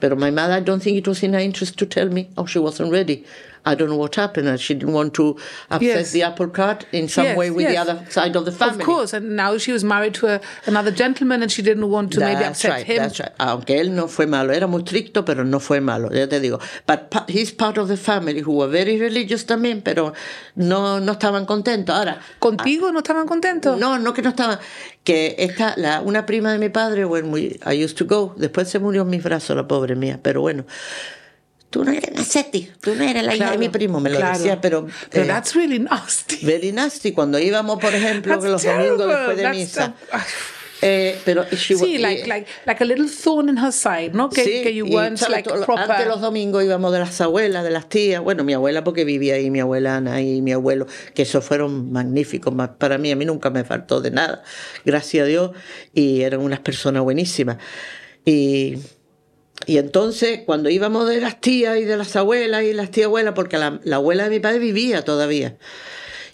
[0.00, 2.44] But my mother, I don't think it was in her interest to tell me, oh,
[2.46, 3.24] she wasn't ready.
[3.66, 4.48] I don't know what happened.
[4.48, 5.36] And she didn't want to
[5.70, 6.12] upset Yes.
[6.12, 7.72] the apple cart in some Yes, way with yes.
[7.72, 8.80] the other side of the family.
[8.80, 12.12] Of course, and now she was married to a, another gentleman and she didn't want
[12.12, 12.96] to maybe That's upset right, him.
[12.98, 13.32] that's right.
[13.38, 16.60] Aunque él no fue malo, era muy estricto, pero no fue malo, ya te digo.
[16.86, 20.12] But pa- he's part of the family who were very religious también, pero
[20.56, 21.94] no, no estaban contentos.
[21.94, 23.78] Ahora, ¿Contigo no estaban contentos?
[23.78, 24.58] no, no que no estaban.
[25.04, 28.68] Que esta, la, una prima de mi padre, when we, I used to go, después
[28.68, 30.64] se murió en mis brazos, la pobre mía, pero bueno.
[31.74, 34.38] Tú no eres Macetti, tú no eres la hija de mi primo, me lo claro.
[34.38, 34.86] decía, pero.
[35.10, 36.36] Pero eh, that's really nasty.
[36.46, 37.10] very nasty.
[37.10, 39.06] Cuando íbamos, por ejemplo, That's los domingos terrible.
[39.16, 39.94] después de That's misa.
[40.82, 44.28] Eh, pero she Sí, like, like, like a little thorn in her side, ¿no?
[44.28, 45.44] Que, Sí, que you y, weren't ¿sabes?
[45.46, 45.90] like proper.
[45.90, 48.22] Antes los domingos íbamos de las abuelas, de las tías.
[48.22, 51.90] Bueno, mi abuela porque vivía ahí, mi abuela Ana y mi abuelo, que esos fueron
[51.90, 53.10] magníficos ma- para mí.
[53.10, 54.44] A mí nunca me faltó de nada,
[54.84, 55.50] gracias a Dios,
[55.92, 57.56] y eran unas personas buenísimas.
[58.26, 58.76] Y,
[59.66, 63.34] y entonces, cuando íbamos de las tías y de las abuelas y las tías abuelas,
[63.34, 65.56] porque la, la abuela de mi padre vivía todavía.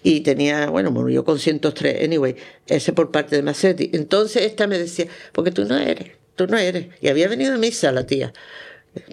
[0.02, 2.34] Y tenía, bueno, murió con 103, anyway,
[2.66, 3.90] ese por parte de Macetti.
[3.92, 6.86] Entonces esta me decía, porque tú no eres, tú no eres.
[7.00, 8.32] Y había venido a misa la tía.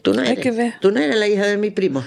[0.02, 0.74] Tú no eres, que ver.
[0.82, 2.04] tú no eres la hija de mi primo.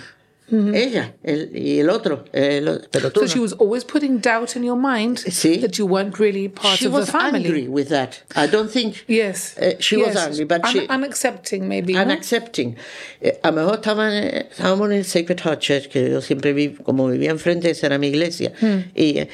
[0.74, 3.32] Ella el, y el otro, el- pero tú So no.
[3.32, 5.60] she was always putting doubt in your mind Sí.
[5.60, 7.44] that you weren't really part She of was the family.
[7.46, 8.14] angry with that.
[8.34, 9.54] I don't think Yes.
[9.58, 10.26] eh, she was yes.
[10.26, 11.92] angry, but Un- she unaccepting maybe.
[11.92, 12.02] ¿no?
[12.02, 12.76] unaccepting.
[13.20, 16.70] Eh, a lo mejor estaban, estábamos en el Sacred Heart Church, que yo siempre vi,
[16.70, 18.52] como vivía enfrente, esa era mi iglesia.
[18.94, 19.28] Y eh,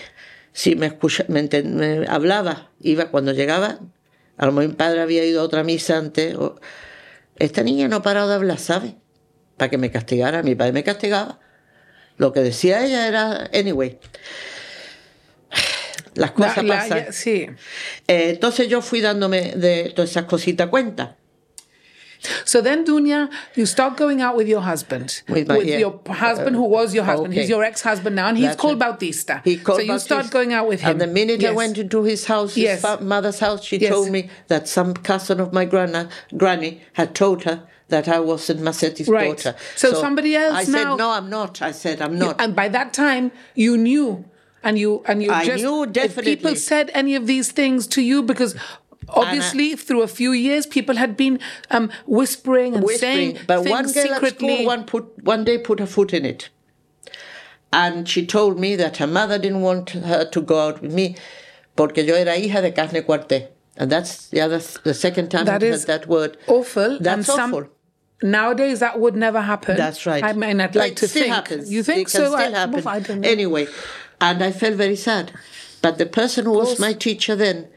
[0.53, 3.79] si me, escucha, me, enten- me hablaba, iba cuando llegaba,
[4.37, 6.35] a lo mejor mi padre había ido a otra misa antes.
[6.35, 6.61] o-
[7.39, 8.93] esta niña no ha parado de hablar, ¿sabes?
[9.57, 10.43] Para que me castigara.
[10.43, 11.39] Mi padre me castigaba.
[12.19, 13.99] Lo que decía ella era, anyway.
[16.15, 17.05] Las La- cosas la- pasan.
[17.07, 17.47] ya- sí.
[18.09, 21.17] Eh, entonces yo fui dándome de todas esas cositas cuenta.
[22.47, 25.79] So then, Dunia, you start going out with your husband, With my- yeah.
[25.79, 27.35] your husband who was your husband.
[27.35, 28.93] He's your ex-husband now, and he's That's called right.
[28.93, 29.43] Bautista.
[29.45, 30.93] He called so you start going out with him.
[30.93, 32.83] And the minute I went into his house, his Yes.
[33.03, 33.91] mother's house, she Yes.
[33.91, 38.61] told me that some cousin of my grana, granny had told her that I wasn't
[38.61, 39.29] Massetti's Right.
[39.37, 39.55] daughter.
[39.77, 41.63] So somebody else I now- said, no, I'm not.
[41.63, 42.41] I said, I'm not.
[42.41, 44.25] and by that time, you knew,
[44.65, 46.37] and you and you I just knew if definitely.
[46.37, 48.57] people said any of these things to you because.
[49.11, 51.39] Obviously, through a few years, people had been
[51.71, 54.55] um, whispering and whispering, saying but things one girl at secretly.
[54.57, 56.49] school one put one day put her foot in it,
[57.73, 61.15] and she told me that her mother didn't want her to go out with me,
[61.77, 65.63] porque yo era hija de carne cuarté, and that's the other the second time That
[65.63, 66.37] I heard that word.
[66.49, 66.99] awful.
[66.99, 67.69] That's and some, awful.
[68.23, 69.77] Nowadays, that would never happen.
[69.77, 70.25] That's right.
[70.25, 71.35] I mean, I'd like It to still think.
[71.35, 71.73] Happens.
[71.73, 72.19] You think it so?
[72.21, 72.85] Still I, happen.
[72.85, 73.29] well, I don't know.
[73.29, 73.67] Anyway,
[74.21, 75.33] and I felt very sad.
[75.83, 77.69] But the person who was my teacher then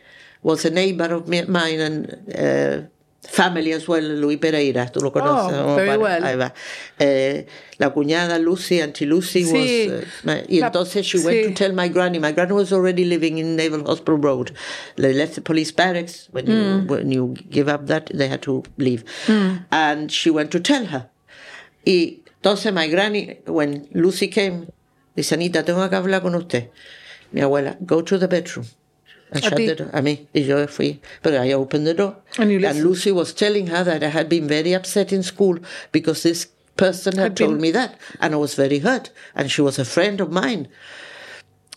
[0.42, 2.88] was a neighbor of mine and uh,
[3.22, 4.90] family as well, Luis Pereira.
[4.92, 5.58] Tú lo conoces.
[5.58, 6.24] Oh, very well.
[6.24, 6.54] Ahí va.
[7.00, 7.46] Eh,
[7.78, 9.88] la cuñada Lucy, Auntie Lucy Sí.
[9.90, 10.04] was.
[10.04, 12.18] uh, my- y La- entonces she went to tell my granny.
[12.20, 14.52] My granny was already living in Naval Hospital Road.
[14.96, 16.28] They left the police barracks.
[16.32, 19.04] When, you, when you give up that, they had to leave.
[19.72, 21.10] And she went to tell her.
[21.86, 24.68] Y entonces my granny, when Lucy came,
[25.16, 26.70] dice, Anita, tengo que hablar con usted.
[27.32, 28.66] Mi abuela, go to the bedroom.
[29.32, 29.88] And A shut the door.
[30.02, 30.28] Mí.
[30.34, 31.00] Y yo fui.
[31.22, 32.16] But I opened the door.
[32.38, 32.84] And listened.
[32.86, 35.60] Lucy was telling her that I had been very upset in school
[35.92, 37.98] because this person had, Had been- told me that.
[38.20, 39.12] And I was very hurt.
[39.36, 40.68] And she was a friend of mine.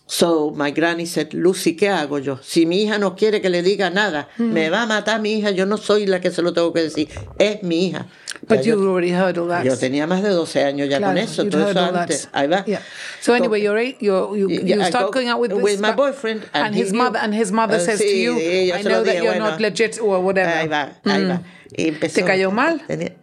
[0.05, 2.37] So my granny said, Lucy, ¿qué hago yo?
[2.43, 4.51] Si mi hija no quiere que le diga nada, Hmm.
[4.53, 6.81] me va a matar mi hija, yo no soy la que se lo tengo que
[6.83, 7.07] decir,
[7.39, 8.07] es mi hija.
[8.47, 9.63] But Ya yo- you already heard all that.
[9.63, 12.27] yo tenía más de 12 años ya con Claro, eso, you'd todo eso antes.
[12.33, 12.65] Ahí va.
[12.65, 12.81] Yeah.
[13.21, 15.79] So anyway, you're eight, you're, you Yeah, you start go going out with this with
[15.79, 16.97] my boyfriend, and and his knew.
[17.03, 19.37] mother and his mother Uh, says to sí, you, yo "I know that dije, you're
[19.39, 19.51] bueno.
[19.51, 21.41] not legit or whatever." Ahí va, ahí va.
[21.75, 22.81] Y empezó- ¿Te cayó mal?
[22.85, 23.13] tenía-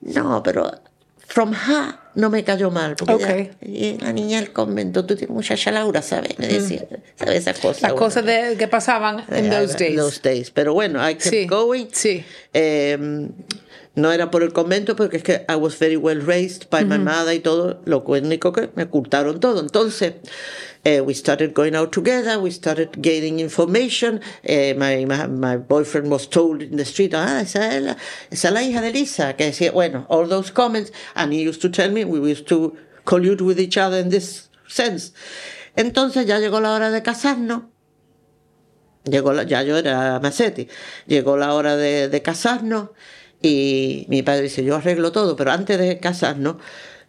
[0.00, 0.70] No, pero
[1.26, 2.94] from her no me cayó mal.
[2.94, 3.22] Porque Ok.
[3.30, 6.38] ella- y la niña del convento, tú tienes mucha chalaura, ¿sabes?
[6.38, 6.84] Me decía,
[7.16, 7.82] ¿sabes esas cosas?
[7.82, 8.06] Las bueno.
[8.06, 9.96] cosas de, que pasaban in Eh, those days.
[9.96, 10.50] Those days.
[10.50, 11.86] Pero bueno, I kept Sí, going.
[11.92, 12.24] sí.
[12.54, 13.28] Eh,
[13.94, 16.96] no era por el convento, porque es que I was very well raised by my
[16.98, 19.60] mother y todo, lo único que me ocultaron todo.
[19.60, 20.14] Entonces,
[20.84, 24.20] eh, we started going out together, we started gaining information.
[24.44, 27.96] Eh, my, my, my boyfriend was told in the street, ah, esa es, la,
[28.30, 31.60] esa es la hija de Lisa, que decía, bueno, all those comments, and he used
[31.60, 32.74] to tell me, we used to
[33.04, 35.12] collude with each other in this sense.
[35.76, 37.64] Entonces ya llegó la hora de casarnos.
[39.04, 40.68] Llegó la- ya yo era Macetti.
[41.06, 42.90] Llegó la hora de, de casarnos
[43.42, 46.56] y mi padre dice, yo arreglo todo, pero antes de casarnos,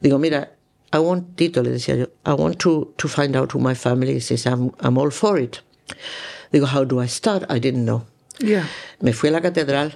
[0.01, 0.51] digo, mira,
[0.93, 4.17] I want, Tito, le decía yo, I want to, to find out who my family
[4.17, 4.45] is.
[4.45, 5.61] I'm, I'm all for it.
[6.51, 7.43] Digo, how do I start?
[7.49, 8.05] I didn't know.
[8.39, 8.65] Yeah.
[9.01, 9.93] Me fui a la catedral,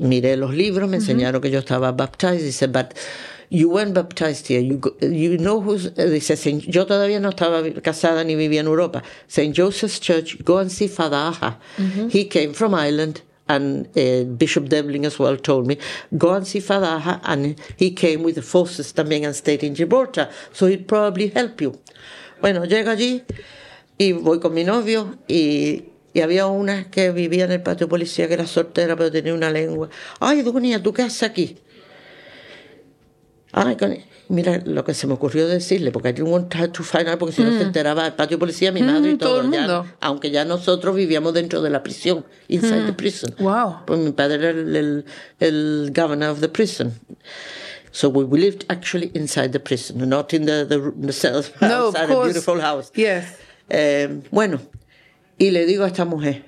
[0.00, 2.44] miré los libros, me enseñaron que yo estaba baptized.
[2.44, 2.94] Dice, but
[3.50, 4.60] you weren't baptized here.
[4.60, 5.90] You, go- you know who's.
[5.94, 9.02] Dice, "Saint- yo todavía no estaba casada ni vivía en Europa.
[9.28, 9.52] St.
[9.56, 11.58] Joseph's Church, go and see Father Aja.
[12.10, 13.22] He came from Ireland.
[13.48, 15.78] And uh, Bishop Devlin as well told me,
[16.16, 17.20] go and see Aja.
[17.24, 20.28] And he came with the forces también and stayed in Gibraltar.
[20.52, 21.78] So he'd probably help you.
[22.40, 23.24] Bueno, llego allí
[23.98, 25.84] y voy con mi novio y,
[26.14, 29.50] y había una que vivía en el patio policía que era soltera pero tenía una
[29.50, 29.88] lengua.
[30.20, 31.56] Ay, Dunia, ¿tú qué haces aquí?
[33.52, 33.96] Ay, con-
[34.28, 37.50] mira lo que se me ocurrió decirle, porque want her to out, porque si no
[37.56, 39.40] se enteraba el patio de policía, mi madre y Mm, todo todo.
[39.42, 39.86] el ya- mundo.
[40.00, 43.34] aunque ya nosotros vivíamos dentro de la prisión, inside the prison.
[43.38, 43.78] Wow.
[43.86, 45.04] Pues mi padre era el, el,
[45.40, 46.92] el governor of the prison.
[47.90, 52.10] So we, lived actually inside the prison, not in the, the, the cells, No, outside
[52.10, 52.92] a beautiful house.
[52.94, 53.24] Yes.
[53.70, 54.60] Eh, bueno,
[55.38, 56.44] y le digo a esta mujer,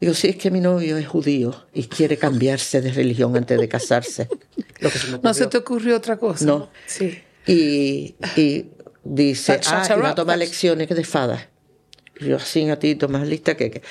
[0.00, 3.68] digo, si es que mi novio es judío y quiere cambiarse de religión antes de
[3.68, 4.28] casarse.
[4.80, 6.44] Lo que se me No se te ocurrió otra cosa.
[6.44, 6.70] No.
[6.86, 7.18] Sí.
[7.46, 8.66] Y, y
[9.04, 11.48] dice, ah, y va a tomar lecciones de fada.
[12.20, 13.70] Y Yo así a ti, más lista que...
[13.70, 13.82] que.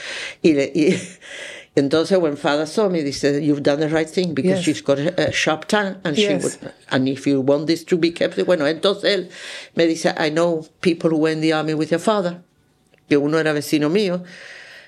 [0.41, 0.97] Y, le- y
[1.75, 4.63] entonces, when father saw me, dice, you've done the right thing because Yes.
[4.65, 6.43] she's got a, a sharp tongue and she Yes.
[6.43, 9.29] would, and if you want this to be kept, bueno, entonces él
[9.75, 12.41] me dice, I know people who were in the army with your father,
[13.09, 14.23] que uno era vecino mío,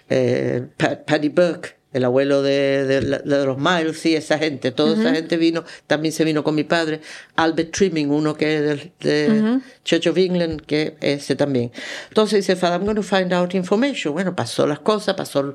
[0.09, 4.99] eh, Pa- Paddy Burke, el abuelo de, de de los Miles y esa gente, toda
[4.99, 6.99] esa gente vino, también se vino con mi padre,
[7.37, 11.71] Albert Trimming, uno que es del, de Church of England, que ese también.
[12.09, 14.13] Entonces dice, Father, I'm going to find out information.
[14.13, 15.53] Bueno, pasó las cosas, pasó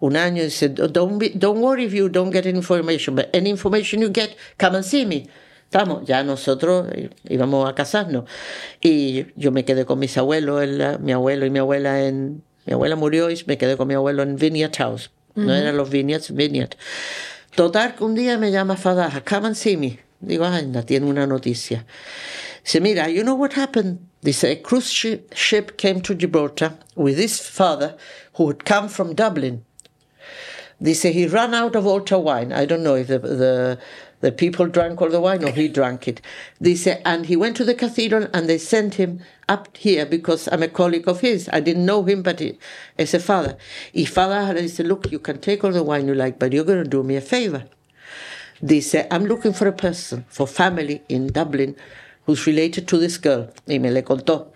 [0.00, 4.00] un año, dice, don't, be- don't worry if you don't get information, but any information
[4.00, 5.28] you get, come and see me.
[5.70, 8.24] Estamos, ya nosotros eh, íbamos a casarnos.
[8.80, 12.42] Y yo me quedé con mis abuelos, en la- mi abuelo y mi abuela en...
[12.66, 15.10] Mi abuela murió y me quedé con mi abuelo en Vineyard House.
[15.34, 16.76] No eran los Vineyards, Vineyard.
[17.54, 19.98] Total, que un día me llama Fadaja, come and see me.
[20.20, 21.84] Digo, anda, tiene una noticia.
[22.64, 23.98] Dice, mira, you know what happened?
[24.22, 27.96] Dice, a cruise ship, ship came to Gibraltar with his father
[28.34, 29.64] who had come from Dublin.
[30.80, 32.52] Dice, he ran out of altar wine.
[32.52, 33.78] I don't know if the, the,
[34.22, 36.20] the people drank all the wine or he drank it.
[36.62, 40.62] Dice, and he went to the cathedral and they sent him up here because I'm
[40.62, 41.50] a colleague of his.
[41.52, 42.56] I didn't know him, but he,
[42.96, 43.56] as a father.
[43.92, 46.64] Y father had said, look, you can take all the wine you like, but you're
[46.64, 47.64] going to do me a favor.
[48.64, 51.74] Dice, I'm looking for a person, for family in Dublin,
[52.24, 53.50] who's related to this girl.
[53.66, 54.52] Y me le contó.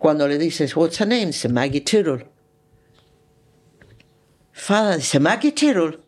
[0.00, 1.28] Cuando le dices, what's her name?
[1.28, 2.22] Dice, Maggie Tyrrell.
[4.52, 5.99] Father, dice, Maggie Tyrrell.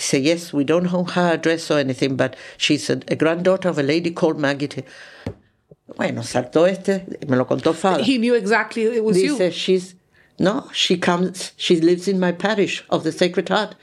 [0.00, 3.78] Dice, yes, we don't know her address or anything, but she's a, a granddaughter of
[3.78, 4.68] a lady called Maggie
[5.96, 7.74] Bueno, saltó este, me lo contó.
[8.00, 9.50] He knew exactly it was Dice, you.
[9.50, 9.94] she's,
[10.38, 13.74] no, she comes, she lives in my parish of the Sacred Heart.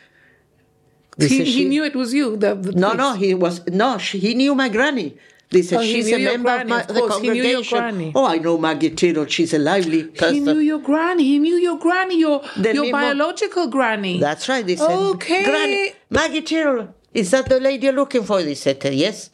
[1.20, 2.36] Dice, He, he she- knew it was you.
[2.36, 3.98] The, the no, no, he was no.
[4.00, 5.18] She, he knew my granny.
[5.50, 8.12] Dice, Oh, she's a member granny, of my, of the course, he knew your congregation.
[8.16, 9.28] Oh, I know Maggie Tyrrell.
[9.28, 10.36] She's a lively person.
[10.36, 11.24] He knew your granny.
[11.24, 14.20] He knew your granny, your Del your biological granny.
[14.20, 14.66] That's right.
[14.68, 15.46] Dice, Okay.
[15.46, 16.94] Granny, Maggie Tyrrell.
[17.14, 18.44] Is that the lady you're looking for?
[18.44, 19.30] They said, yes.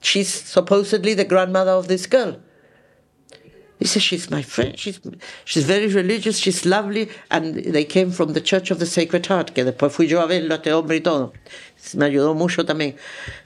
[0.00, 2.38] She's supposedly the grandmother of this girl.
[3.78, 4.78] He said, she's my friend.
[4.78, 5.00] She's,
[5.44, 6.36] she's very religious.
[6.38, 7.08] She's lovely.
[7.30, 10.26] And they came from the Church of the Sacred Heart, que después fui yo a
[10.28, 11.32] verlo, a este hombre y todo.
[11.94, 12.96] Me ayudó mucho también.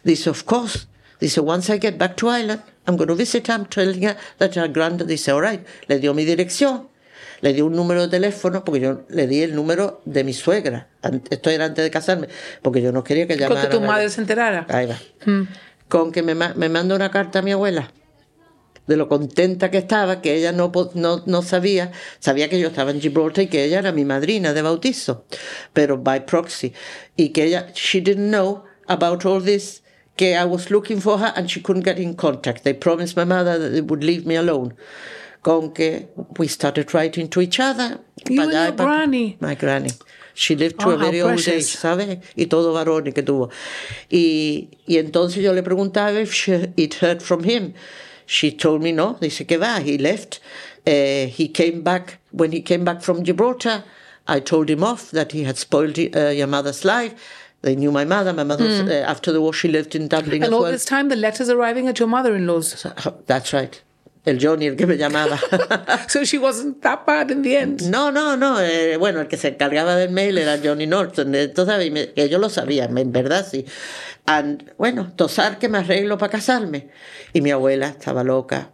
[0.04, 0.86] Dice, of course.
[1.22, 3.54] Dice, once I get back to Ireland, I'm going to visit her.
[3.54, 5.06] I'm telling her that her granddad.
[5.06, 5.64] Dice, all right.
[5.88, 6.88] Le dio mi dirección.
[7.42, 10.88] Le dio un número de teléfono, porque yo le di el número de mi suegra.
[11.30, 12.28] Esto era antes de casarme,
[12.62, 13.62] porque yo no quería que Con llamara.
[13.68, 14.66] que tu madre se enterara.
[14.68, 14.98] Ahí va.
[15.88, 17.90] Con que me, me manda una carta a mi abuela.
[18.86, 22.90] De lo contenta que estaba, que ella no, no, no sabía, sabía que yo estaba
[22.90, 25.24] en Gibraltar y que ella era mi madrina de bautizo,
[25.72, 26.72] pero by proxy.
[27.16, 29.81] Y que ella, she didn't know about all this,
[30.16, 32.64] que I was looking for her and she couldn't get in contact.
[32.64, 34.74] They promised my mother that they would leave me alone.
[35.42, 37.98] Con que we started writing to each other.
[38.28, 38.76] You and your acá.
[38.76, 39.36] granny.
[39.40, 39.90] My granny.
[40.34, 41.76] She lived to Oh, a very old age.
[41.76, 42.20] ¿sabes?
[42.36, 43.50] Y todo varones que tuvo.
[44.10, 47.74] Y, y entonces yo le preguntaba if she, it heard from him.
[48.26, 49.18] She told me no.
[49.20, 49.80] Dice que va.
[49.80, 50.40] He left.
[50.86, 52.18] Uh, he came back.
[52.30, 53.84] When he came back from Gibraltar,
[54.26, 57.14] I told him off that he had spoiled uh, your mother's life.
[57.62, 58.32] They knew my mother.
[58.32, 60.44] My mother, was, uh, after the war, she lived in Dublin Hmm.
[60.44, 60.72] And all well.
[60.72, 62.86] this time, the letters arriving at your mother-in-law's.
[63.26, 63.80] That's right.
[64.24, 65.36] el Johnny el que me llamaba.
[66.08, 67.90] So she wasn't that bad in the end.
[67.90, 68.58] No, no, no.
[68.60, 71.34] eh, bueno, el que se encargaba del mail era Johnny Norton.
[71.34, 73.64] Entonces, y me- que yo lo sabía, en verdad sí.
[74.26, 76.88] And, bueno, tosar que me arreglo para casarme.
[77.32, 78.70] Y mi abuela estaba loca.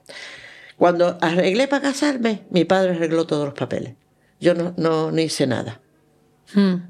[0.77, 3.94] Cuando arreglé para casarme, mi padre arregló todos los papeles.
[4.40, 5.81] Yo no, no, no hice nada.
[6.55, 6.81] Mi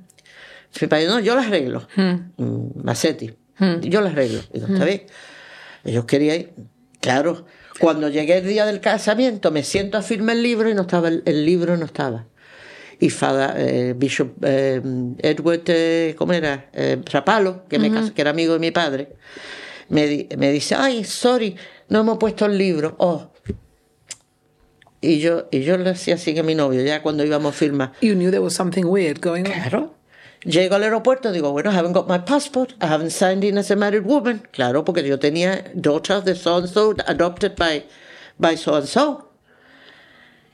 [0.86, 1.88] padre, no, yo lo arreglo.
[1.96, 3.34] Mm, Macetti,
[3.82, 4.40] yo lo arreglo.
[4.52, 5.02] Digo, está bien.
[5.84, 6.52] Ellos querían ir.
[7.00, 7.46] Claro,
[7.80, 11.08] cuando llegué el día del casamiento, me siento a firmar el libro y no estaba,
[11.08, 12.26] el, el libro no estaba.
[13.00, 14.82] Y Fada, eh, Bishop eh,
[15.18, 16.68] Edward, eh, ¿cómo era?
[16.72, 19.12] Eh, Rapalo, que, me casó- que era amigo de mi padre,
[19.88, 21.54] me, me dice, ay, sorry,
[21.88, 22.96] no hemos puesto el libro.
[22.98, 23.30] Oh.
[25.00, 27.92] Y yo, y yo le hacía así a mi novio, ya cuando íbamos a firmar.
[28.02, 29.52] You knew there was something weird going on.
[29.52, 29.94] Claro.
[30.48, 33.70] Llego al aeropuerto, digo, bueno, I haven't got my passport, I haven't signed in as
[33.70, 34.40] a married woman.
[34.50, 37.84] Claro, porque yo tenía daughter de so and so, adopted by,
[38.38, 39.30] by so and so.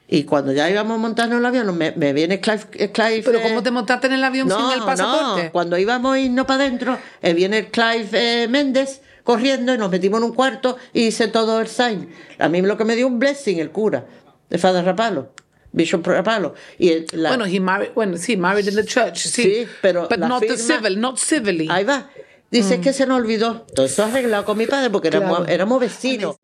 [0.09, 2.65] Y cuando ya íbamos montando el avión, me, me viene Clive.
[2.73, 5.45] eh, Clive Pero eh, ¿cómo te montaste en el avión sin el pasaporte?
[5.45, 8.09] no, cuando íbamos a irnos para adentro, eh, viene Clive
[8.43, 12.11] eh, Méndez corriendo y nos metimos en un cuarto y hice todo el sign.
[12.41, 14.05] A mí lo que me dio un blessing el cura,
[14.51, 15.31] de Father Rapalo,
[15.75, 16.55] Bishop Rapallo.
[16.79, 19.43] Y la- Bueno, he married, bueno, sí, married in the church, sí.
[19.43, 21.69] Sí, pero But la not the civil, not civilly.
[21.69, 22.09] Ahí va.
[22.51, 22.95] Dice que mm.
[22.95, 23.67] se nos olvidó.
[23.75, 25.53] Todo eso arreglado con mi padre porque éramos, Claro.
[25.53, 26.37] éramos vecinos.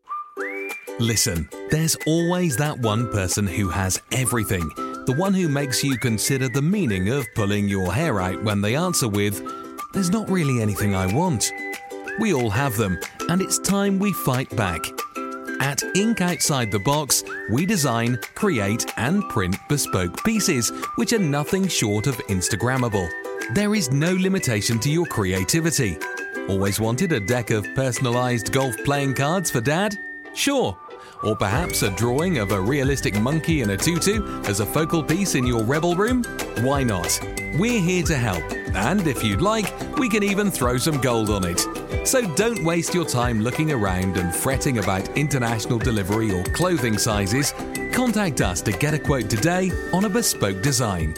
[0.99, 4.69] Listen, there's always that one person who has everything.
[5.07, 8.75] The one who makes you consider the meaning of pulling your hair out when they
[8.77, 9.43] answer with,
[9.93, 11.53] There's not really anything I want.
[12.21, 14.83] We all have them, and it's time we fight back.
[15.61, 21.68] At Ink Outside the Box, we design, create, and print bespoke pieces which are nothing
[21.68, 23.07] short of Instagrammable.
[23.53, 25.99] There is no limitation to your creativity.
[26.49, 29.99] Always wanted a deck of personalised golf playing cards for dad?
[30.33, 30.79] Sure.
[31.23, 35.35] Or perhaps a drawing of a realistic monkey in a tutu as a focal piece
[35.35, 36.25] in your rebel room?
[36.62, 37.20] Why not?
[37.59, 38.44] We're here to help,
[38.75, 41.61] and if you'd like, we can even throw some gold on it.
[42.05, 47.53] So don't waste your time looking around and fretting about international delivery or clothing sizes.
[47.93, 51.15] Contact us to get a quote today on a bespoke design.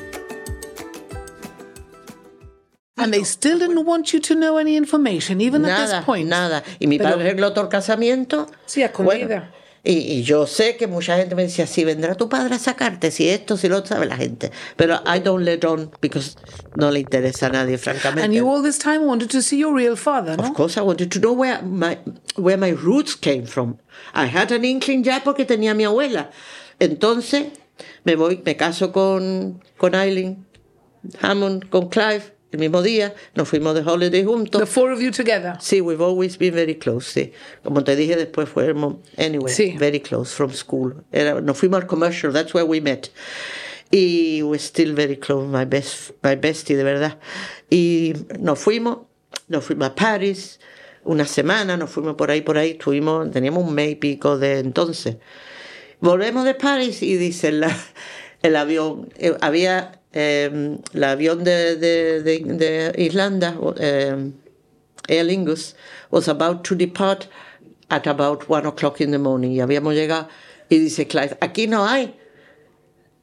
[2.98, 6.28] And they still didn't want you to know any information, even at this point.
[6.28, 6.62] nada.
[6.80, 8.48] Y mi Pero- padre arregló todo el casamiento.
[8.66, 9.50] Sí, a escondida.
[9.84, 13.10] Y, y yo sé que mucha gente me decía, si vendrá tu padre a sacarte,
[13.10, 14.52] si esto, si lo sabe la gente.
[14.76, 16.36] Pero I don't let on because
[16.76, 18.22] no le interesa a nadie, francamente.
[18.24, 20.52] And you all this time wanted to see your real father, Of no?
[20.52, 21.98] course, I wanted to know where my,
[22.36, 23.78] where my roots came from.
[24.14, 26.30] I had an inkling ya porque tenía a mi abuela.
[26.78, 27.46] Entonces,
[28.04, 30.46] me voy, me caso con, con Eileen
[31.20, 34.60] Hammond, con Clive, el mismo día, nos fuimos de holiday juntos.
[34.60, 35.54] The four of you together.
[35.60, 37.32] Sí, we've always been very close, sí.
[37.64, 39.76] Como te dije después fuimos, anyway, Sí.
[39.78, 41.02] very close from school.
[41.12, 43.10] Era, nos fuimos al commercial, that's where we met.
[43.90, 47.18] Y we're still very close, my best, my bestie, de verdad.
[47.70, 48.98] Y nos fuimos,
[49.48, 50.60] nos fuimos a París,
[51.04, 54.58] una semana, nos fuimos por ahí, por ahí, estuvimos, teníamos un mes y pico de
[54.60, 55.16] entonces.
[56.00, 57.76] Volvemos de París y dice la-
[58.42, 64.30] el avión, eh, había eh, el avión de, de, de, de Irlanda, eh,
[65.08, 65.74] Aer Lingus,
[66.10, 67.28] was about to depart
[67.88, 69.50] at about one o'clock in the morning.
[69.52, 70.28] Y habíamos llegado
[70.68, 72.14] y dice Clive, aquí no hay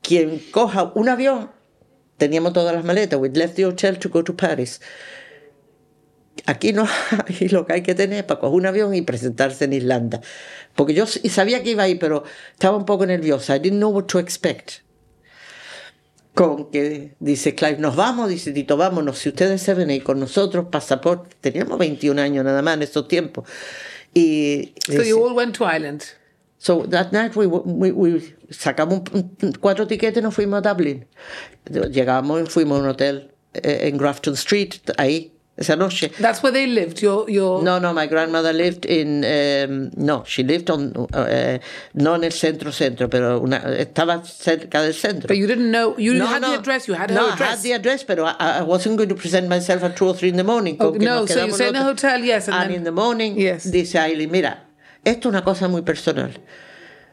[0.01, 1.51] quien coja un avión.
[2.17, 3.19] Teníamos todas las maletas.
[3.19, 4.81] We left the hotel to go to Paris.
[6.45, 9.73] Aquí no hay lo que hay que tener para coger un avión y presentarse en
[9.73, 10.21] Irlanda.
[10.75, 12.23] Porque yo sabía que iba ahí, pero
[12.53, 13.55] estaba un poco nerviosa.
[13.55, 14.81] I didn't know what to expect.
[16.39, 19.17] Con que dice Clive, nos vamos, dice Tito, vámonos.
[19.19, 21.35] Si ustedes se ven ahí con nosotros, pasaporte.
[21.41, 23.43] Teníamos 21 años nada más en esos tiempos.
[24.13, 26.01] Y So dice- you all went to Ireland.
[26.57, 29.01] So that night we, we, we sacamos
[29.59, 31.05] cuatro tiquetes y nos fuimos a Dublin.
[31.91, 36.09] Llegamos y fuimos a un hotel eh, en Grafton Street, ahí, esa noche.
[36.19, 37.01] That's where they lived.
[37.01, 41.59] Your your No, no, my grandmother lived in, um, no, she lived on, uh,
[41.93, 45.27] no en el centro centro, pero una, estaba cerca del centro.
[45.27, 46.51] but you didn't know you no, had no.
[46.53, 47.49] the address, you had no, her I address.
[47.49, 50.29] had the address, pero I, I wasn't going to present myself at two or three
[50.29, 50.77] in the morning.
[50.79, 52.01] Oh, con que no, so you stay in nosotros.
[52.01, 53.65] hotel, yes, and And then- in the morning, Yes.
[53.69, 54.63] dice Aileen, mira,
[55.03, 56.31] esto es una cosa muy personal.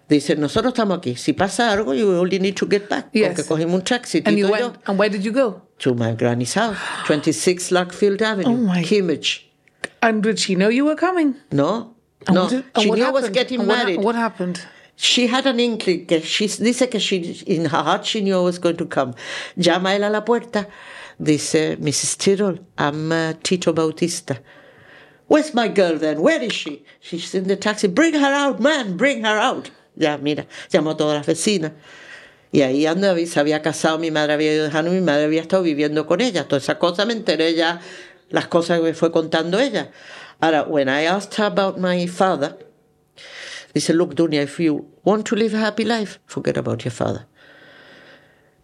[0.09, 1.17] Dice, nosotros estamos aquí.
[1.17, 3.09] Si pasa algo, you only need to get back.
[3.13, 3.29] Yes.
[3.35, 5.63] Porque cogimos un taxi, and you y yo, went and where did you go?
[5.79, 6.77] to my granny's house,
[7.07, 9.43] 26 Lockfield Avenue, Oh my- Kimmage.
[10.01, 11.35] And did she know you were coming?
[11.53, 11.95] No,
[12.27, 12.49] And no.
[12.49, 14.01] did- she knew I was getting And married.
[14.01, 14.61] What happened?
[14.99, 17.17] She had an inkling she dice que she
[17.47, 19.13] in her heart she knew I was going to come.
[19.57, 20.67] Llama él a la puerta.
[21.23, 22.17] Dice, Mrs.
[22.17, 24.39] Tyrell, I'm uh, Tito Bautista.
[25.27, 26.21] Where's my girl then?
[26.23, 26.85] Where is she?
[27.01, 27.89] She's in the taxi.
[27.89, 28.97] Bring her out, man.
[28.97, 29.71] Bring her out.
[29.97, 31.73] Ya, mira, llamó a todas las vecinas.
[32.53, 35.63] Y ahí ando, se había casado, mi madre había ido dejando, mi madre había estado
[35.63, 36.47] viviendo con ella.
[36.47, 37.81] Todas esas cosas me enteré ya,
[38.31, 39.91] las cosas que me fue contando ella.
[40.41, 42.57] Ahora, when I asked her about my father,
[43.75, 47.27] dice, look, Dunia, if you want to live a happy life, forget about your father.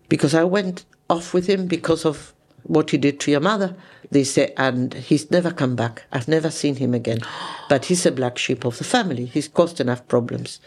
[0.09, 3.75] Because I went off with him because of what he did to your mother.
[4.11, 4.27] They
[4.57, 6.05] and he's never come back.
[6.13, 7.21] I've never seen him again.
[7.69, 9.25] But he's a black sheep of the family.
[9.27, 10.61] He's caused enough problems.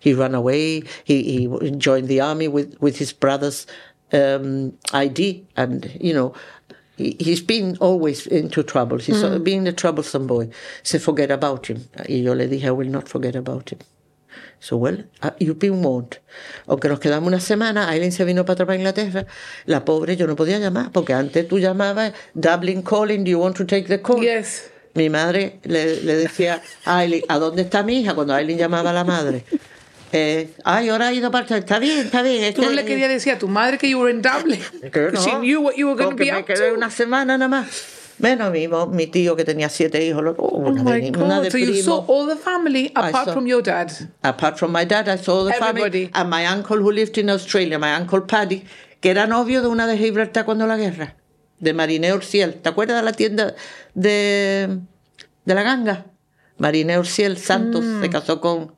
[0.00, 0.82] He ran away.
[1.04, 3.66] He, he joined the army with, with his brother's
[4.12, 5.46] um, ID.
[5.56, 6.34] And, you know,
[6.96, 8.98] he, he's been always into trouble.
[8.98, 9.42] He's mm.
[9.44, 10.50] been a troublesome boy.
[10.82, 11.88] So forget about him.
[12.08, 13.78] Y yo le dije, I will not forget about him.
[14.58, 16.18] So, well, uh, you've been warned.
[16.66, 19.26] Aunque nos quedamos una semana, Aileen se vino para atrás para Inglaterra.
[19.66, 23.56] La pobre, yo no podía llamar, porque antes tú llamabas, Dublin calling, do you want
[23.56, 24.22] to take the call?
[24.22, 24.70] Yes.
[24.94, 28.14] Mi madre le, le decía a Aileen, ¿a dónde está mi hija?
[28.14, 29.44] Cuando Aileen llamaba a la madre.
[30.64, 32.52] Ay, ahora ha ido para Está bien, está bien.
[32.54, 34.60] Tú no le querías decir a tu madre que you were in Dublin.
[34.92, 35.20] Que no.
[35.20, 36.74] She knew what you were going to be me up quedé to.
[36.74, 37.94] una semana nada más.
[38.18, 40.24] Menos mi, mi tío que tenía siete hijos.
[40.38, 41.50] oh, Oh una, my de, una de.
[41.50, 41.82] So you primo.
[41.84, 43.92] saw all the family apart saw- from your dad.
[44.22, 46.06] Apart from my dad, I saw the Everybody.
[46.06, 48.64] family and my uncle who lived in Australia, my uncle Paddy,
[49.02, 51.14] que era novio de una de Gibraltar cuando la guerra,
[51.60, 52.54] de Mariné Urciel.
[52.54, 53.54] ¿Te acuerdas de la tienda
[53.94, 54.78] de,
[55.44, 56.06] de la ganga?
[56.56, 58.00] Mariné Urciel Santos Mm.
[58.00, 58.74] se casó con...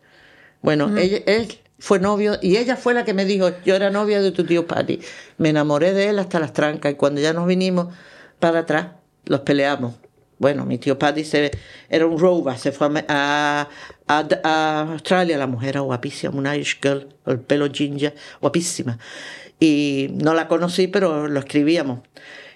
[0.63, 1.49] Bueno, ella- él
[1.79, 4.67] fue novio y ella fue la que me dijo, yo era novia de tu tío
[4.67, 5.01] Paddy.
[5.39, 7.95] Me enamoré de él hasta las trancas y cuando ya nos vinimos
[8.41, 8.89] para atrás,
[9.27, 9.95] los peleamos.
[10.39, 11.51] Bueno, mi tío Paddy se,
[11.89, 13.69] era un rover, se fue a,
[14.07, 18.99] a, a Australia, la mujer era guapísima, una Irish girl, el pelo ginger, guapísima.
[19.61, 22.01] Y no la conocí, pero lo escribíamos.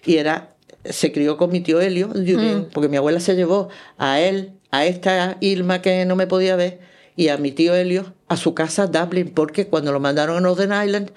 [0.05, 4.21] Y era, se crió con mi tío Helio, Julián, porque mi abuela se llevó a
[4.21, 6.79] él, a esta Ilma que no me podía ver,
[7.23, 10.73] y a mi tío Helio a su casa Dublin, porque cuando lo mandaron a Northern
[10.73, 11.11] Ireland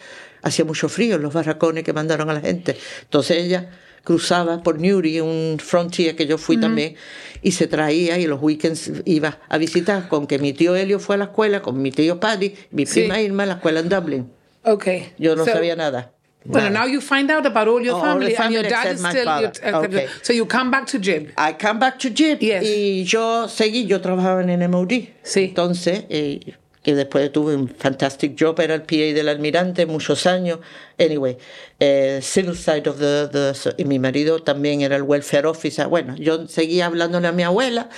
[0.43, 2.77] hacía mucho frío en los barracones que mandaron a la gente.
[3.01, 3.71] Entonces ella
[4.03, 6.95] cruzaba por Newry, un frontier que yo fui también,
[7.41, 11.15] y se traía y los weekends iba a visitar con que mi tío Helio fue
[11.15, 12.99] a la escuela, con mi tío Paddy, mi Sí.
[13.01, 14.31] prima Irma a la escuela en Dublin.
[14.63, 15.13] Okay.
[15.17, 16.11] Yo no So- sabía nada.
[16.47, 18.93] Well, now you find out about all your All family, the and your family dad
[18.93, 19.25] is still.
[19.41, 20.07] your- Okay.
[20.21, 21.31] So you come back to Jib.
[21.37, 22.63] I come back to Jib Yes.
[22.63, 25.09] y yo seguí, yo trabajaba en MOD.
[25.23, 25.45] Sí.
[25.55, 26.39] Entonces, eh,
[26.83, 30.59] que después tuve un fantastic job, era el PA del almirante muchos años.
[30.99, 31.35] Anyway,
[31.79, 35.87] eh, civil side of the, the- y mi marido también era el welfare officer.
[35.87, 37.89] Bueno, yo seguía hablándole a mi abuela,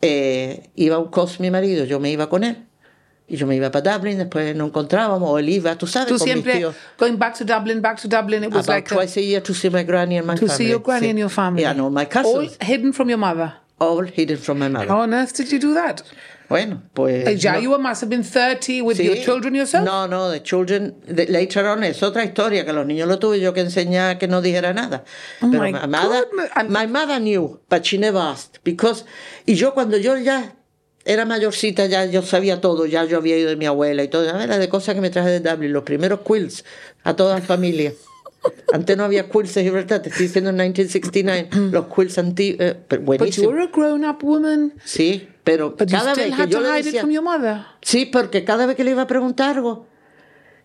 [0.00, 2.64] eh, iba a un cos mi marido, yo me iba con él.
[3.32, 6.18] Y yo me iba para Dublin, después nos encontrábamos, o él iba, tú sabes, Tú
[6.18, 6.74] con mis siempre tíos.
[6.98, 8.42] going back to Dublin, back to Dublin.
[8.42, 10.40] It was About like a- twice a year to see my granny and my to
[10.48, 10.56] family.
[10.56, 11.10] see your granny Sí.
[11.10, 11.62] and your family.
[11.62, 13.54] Yeah, no, my All cousins, hidden from your mother.
[13.78, 14.88] all hidden from my mother.
[14.88, 16.02] How on earth did you do that?
[16.48, 17.40] Bueno, pues.
[17.40, 17.60] Ya no.
[17.60, 19.22] you must have been 30 with your Sí.
[19.24, 19.84] children yourself?
[19.84, 23.38] No, no, the children, the, later on es otra historia, que los niños lo tuve
[23.38, 25.04] yo que enseñar que no dijera nada.
[25.40, 26.26] Pero Oh my my mother,
[26.68, 29.04] my mother knew, but she never asked, because,
[29.46, 30.56] y yo cuando yo ya
[31.12, 34.30] era mayorcita, ya yo sabía todo, ya yo había ido de mi abuela y todo,
[34.30, 36.64] a ver, de cosas que me traje de Dublin, los primeros quilts
[37.02, 37.92] a toda la familia.
[38.72, 42.76] Antes no había quilts en Gibraltar, te estoy diciendo en 1969, los quilts antiguos, eh,
[42.88, 43.52] But buenísimos.
[43.54, 44.72] a grown up woman.
[44.84, 47.04] Sí, pero But cada vez que yo le decía.
[47.82, 49.88] Sí, porque cada vez que le iba a preguntar algo,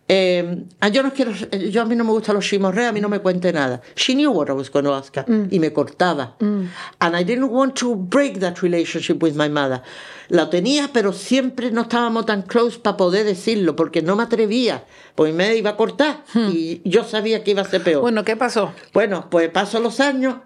[0.08, 3.00] eh, ah, yo no quiero, yo a mí no me gustan los chimorreos, a mí
[3.00, 3.80] no me cuente nada.
[3.96, 6.36] She knew what I was going to ask her y me cortaba.
[6.40, 9.82] And I didn't want to break that relationship with my mother.
[10.28, 14.84] La tenía, pero siempre no estábamos tan close para poder decirlo, porque no me atrevía,
[15.14, 18.02] porque me iba a cortar y yo sabía que iba a ser peor.
[18.02, 18.72] Bueno, ¿qué pasó?
[18.92, 20.36] Bueno, pues paso los años.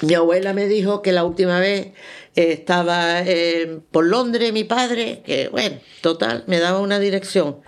[0.00, 1.92] Mi abuela me dijo que la última vez
[2.34, 7.58] eh, estaba eh, por Londres mi padre, que bueno, total, me daba una dirección.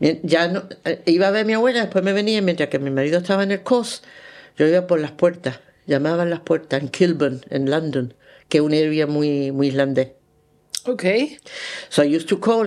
[0.00, 2.90] Ya no, eh, iba a ver a mi abuela, después me venía, mientras que mi
[2.90, 4.02] marido estaba en el COS,
[4.58, 8.14] yo iba por las puertas, llamaban las puertas en Kilburn, en London,
[8.48, 10.08] que es un área muy, muy islandés.
[10.84, 11.38] Okay.
[11.88, 12.66] So I used to call,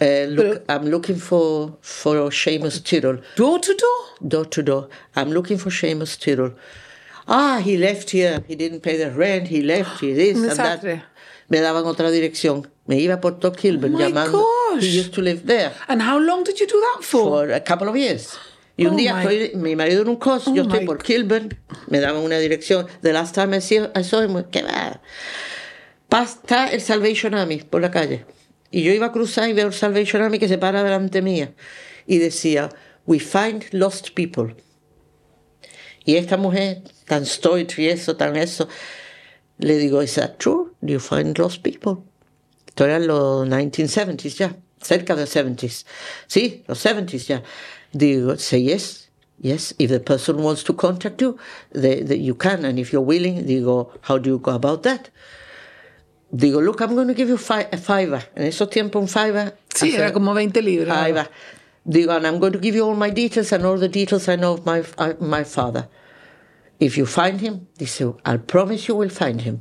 [0.00, 3.20] uh, look, I'm looking for, for Seamus Tyrrell.
[3.36, 4.28] Door to door?
[4.28, 4.88] door to door.
[5.14, 6.54] I'm looking for Seamus Tyrrell.
[7.26, 8.42] Ah, he left here.
[8.48, 9.48] He didn't pay the rent.
[9.48, 10.00] He left.
[10.00, 10.82] He this and that.
[11.48, 12.68] Me daban otra dirección.
[12.86, 14.32] Me iba por todo Kilburn Oh llamando.
[14.72, 14.82] gosh.
[14.82, 17.46] He used to live there And how long did you do that for?
[17.46, 18.36] for a couple of years.
[18.76, 20.98] Y un Oh día my- estoy, mi marido en un cos, Oh yo estoy por
[20.98, 21.50] Kilburn,
[21.88, 22.86] me daban una dirección.
[23.02, 25.00] The last time I, see, I saw him, ¿qué va?
[26.08, 28.24] Pasa el Salvation Army por la calle.
[28.70, 31.52] Y yo iba a cruzar y veo el Salvation Army que se para delante mía.
[32.06, 32.70] Y decía,
[33.06, 34.54] we find lost people.
[36.04, 38.68] Y esta mujer, tan stoic y eso, tan eso,
[39.58, 40.70] le digo, ¿is that true?
[40.80, 42.04] Do you find lost people?
[42.68, 45.84] Esto era los 1970s ya, cerca de los 70s.
[46.28, 47.42] Sí, los 70s ya.
[47.92, 49.08] Digo, say yes,
[49.40, 49.74] yes.
[49.80, 51.36] If the person wants to contact you,
[51.72, 52.64] they, they- you can.
[52.64, 55.10] And if you're willing, digo, how do you go about that?
[56.32, 58.22] Digo, look, I'm going to give you a fiver.
[58.36, 59.52] En esos tiempos un fiver.
[59.74, 61.12] Sí, era como 20 libras.
[61.12, 61.28] Va.
[61.84, 64.36] Digo, and I'm going to give you all my details and all the details I
[64.36, 65.88] know of my, uh, my father.
[66.80, 69.60] If you find him, dice, I'll promise you will find him.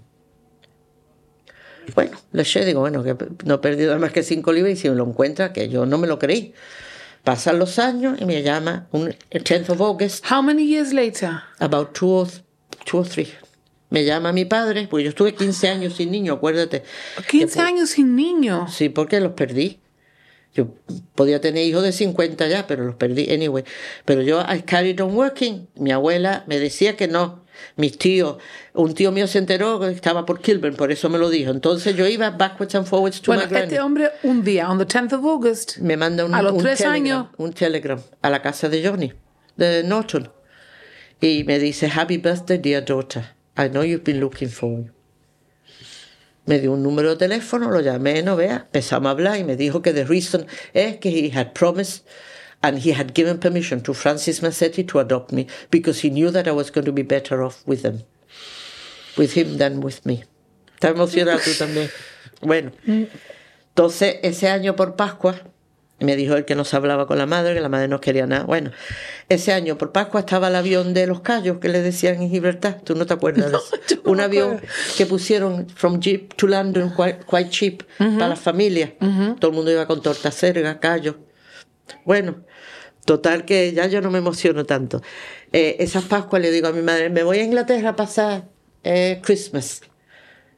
[1.96, 3.16] Bueno, le eché, digo, bueno, que
[3.46, 5.98] no he perdido más que cinco libras y si me lo encuentra, que yo no
[5.98, 6.54] me lo creí.
[7.24, 11.42] Pasan los años y me llama un el 10th of August, How many years later?
[11.60, 12.28] about two or,
[12.86, 13.28] two or three.
[13.90, 16.84] Me llama mi padre, porque yo estuve 15 años sin niño, acuérdate.
[17.28, 18.68] 15 años sin niño.
[18.70, 19.80] Sí, porque los perdí.
[20.54, 20.68] Yo
[21.16, 23.64] podía tener hijos de 50 ya, pero los perdí anyway.
[24.06, 25.68] Pero yo, I carried on working.
[25.76, 27.46] Mi abuela me decía que no.
[27.76, 28.38] Mis tíos,
[28.74, 31.52] un tío mío se enteró que estaba por Kilburn, por eso me lo dijo.
[31.52, 34.86] Entonces yo iba backwards and forwards to Bueno, my este hombre un día, on the
[34.88, 37.28] 10th of August, Me manda un, a los un tres telegram, años.
[37.38, 39.14] un telegram a la casa de Johnny,
[39.58, 40.32] de Norton.
[41.20, 43.36] Y me dice, Happy birthday, dear daughter.
[43.58, 44.90] I know you've been looking for me.
[46.50, 49.56] Me dio un número de teléfono, lo llamé, no vea, empezamos a hablar y me
[49.56, 52.04] dijo que the reason es que he had promised
[52.64, 56.48] and he had given permission to Francis Massetti to adopt me because he knew that
[56.48, 58.02] I was going to be better off with them,
[59.16, 60.24] with him than with me.
[60.76, 61.92] ¿Estás emocionado tú también?
[62.42, 65.36] Bueno, entonces ese año por Pascua,
[66.00, 68.26] me dijo él que no se hablaba con la madre, que la madre no quería
[68.26, 68.46] nada.
[68.46, 68.72] Bueno,
[69.28, 72.82] ese año por Pascua estaba el avión de los Cayos que le decían en Gibraltar.
[72.84, 73.76] ¿Tú no te acuerdas de eso?
[73.90, 74.68] yo no Un avión acuerdo.
[74.98, 78.92] que pusieron from Jeep to London quite, quite cheap para las familias.
[79.40, 81.16] Todo el mundo iba con torta cerga, callos.
[82.06, 82.44] Bueno,
[83.06, 85.02] total que ya yo no me emociono tanto.
[85.52, 88.46] Eh, esas Pascuas le digo a mi madre, me voy a Inglaterra a pasar
[88.84, 89.82] eh, Christmas.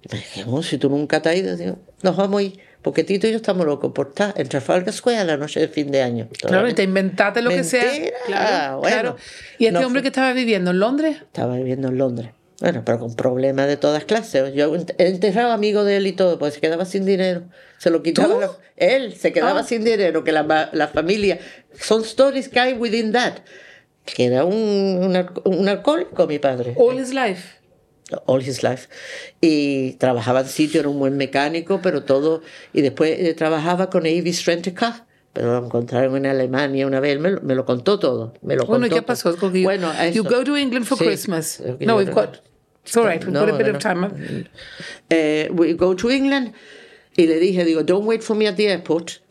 [0.04, 2.60] Y me dije, "Oh, si tú nunca te has ido, digo, nos vamos a ir.
[2.82, 5.68] Porque Tito y yo estamos locos por estar en Trafalgar Square a la noche de
[5.68, 6.28] fin de año.
[6.42, 7.84] Claro, y te inventaste lo que sea.
[8.26, 8.96] Claro, bueno.
[9.02, 9.16] claro.
[9.60, 11.18] ¿Y este No hombre fue- que estaba viviendo en Londres?
[11.22, 12.32] Estaba viviendo en Londres.
[12.60, 14.54] Bueno, pero con problemas de todas clases.
[14.54, 17.44] Yo he enterrado amigos de él y todo, pues se quedaba sin dinero.
[17.80, 18.58] Se lo quitaba.
[18.78, 19.64] Él se quedaba Ah.
[19.64, 21.40] sin dinero, que la, la familia.
[21.80, 23.34] Son stories que hay within that.
[24.06, 26.74] Que era un, un, un alcohólico, mi padre.
[26.78, 27.61] All his life.
[28.26, 28.88] All his life.
[29.42, 32.42] Y trabajaba en sitio, era un buen mecánico, pero todo.
[32.74, 35.06] Y después eh, trabajaba con Avis Rent a Car.
[35.34, 38.34] Pero lo encontraron en Alemania una vez, él me lo, me lo contó todo.
[38.42, 39.36] Me lo Bueno, ¿y contó qué pasó?
[39.38, 40.24] Porque you, Bueno, you eso.
[40.24, 41.06] go to England for Sí.
[41.06, 41.62] Christmas.
[41.80, 42.42] No, we've got...
[42.84, 44.50] It's all right, we've No, got a bit no, of time.
[45.10, 46.54] Eh, we go to England
[47.16, 49.22] y le dije, digo, don't wait for me at the airport.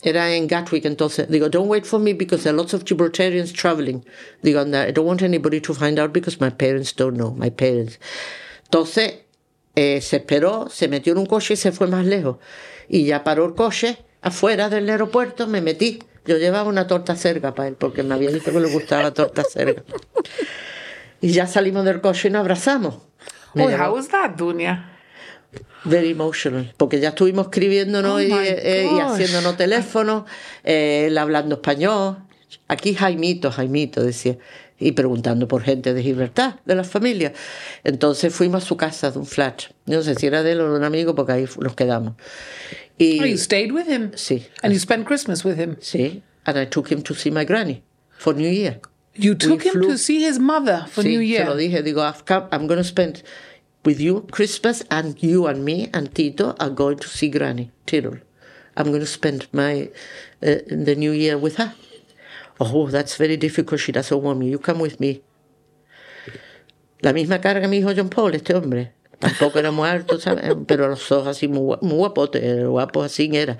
[0.00, 1.28] Era en Gatwick entonces.
[1.28, 4.04] Digo, don't wait for me because there are lots of Gibraltarians traveling.
[4.42, 7.50] Digo, and I don't want anybody to find out because my parents don't know, my
[7.50, 7.98] parents.
[8.64, 9.14] Entonces,
[9.76, 12.38] eh, se esperó, se metió en un coche y se fue más lejos.
[12.88, 15.98] Y ya paró el coche afuera del aeropuerto, me metí.
[16.24, 19.14] Yo llevaba una torta cerga para él porque me había dicho que le gustaba la
[19.14, 19.82] torta cerga.
[21.20, 22.96] Y ya salimos del coche y nos abrazamos.
[23.54, 24.91] Llevó- how was that, Dunia?
[25.84, 30.24] Very emotional, porque ya estuvimos escribiéndonos Oh y, eh, y haciéndonos teléfonos,
[30.64, 32.18] eh, él hablando español.
[32.68, 34.38] Aquí Jaimito, Jaimito, decía,
[34.78, 37.32] y preguntando por gente de Gibraltar, de las familias.
[37.84, 39.62] Entonces fuimos a su casa de un flat.
[39.86, 42.14] No sé si era de él o de un amigo, porque ahí nos quedamos.
[42.98, 44.12] Y, Oh, you stayed with him?
[44.14, 44.46] Sí.
[44.62, 45.76] And you spent Christmas with him?
[45.80, 47.82] sí, and I took him to see my granny
[48.18, 48.80] for New Year.
[49.14, 51.46] You took him flew- to see his mother for sí, New se Year?
[51.46, 53.22] lo dije, digo, I've come, I'm going to spend
[53.84, 58.18] with you Christmas and you and me and Tito are going to see Granny Tyrrell.
[58.76, 59.90] I'm going to spend my
[60.42, 61.74] uh, the New Year with her.
[62.60, 63.80] Oh, that's very difficult.
[63.80, 64.48] She doesn't want me.
[64.48, 65.22] You come with me.
[67.02, 68.92] La misma cara que mi hijo John Paul, este hombre.
[69.18, 70.44] Tampoco era muy alto, ¿sabes?
[70.66, 72.66] Pero los ojos así muy, muy guapotes, eh,
[73.04, 73.58] así era.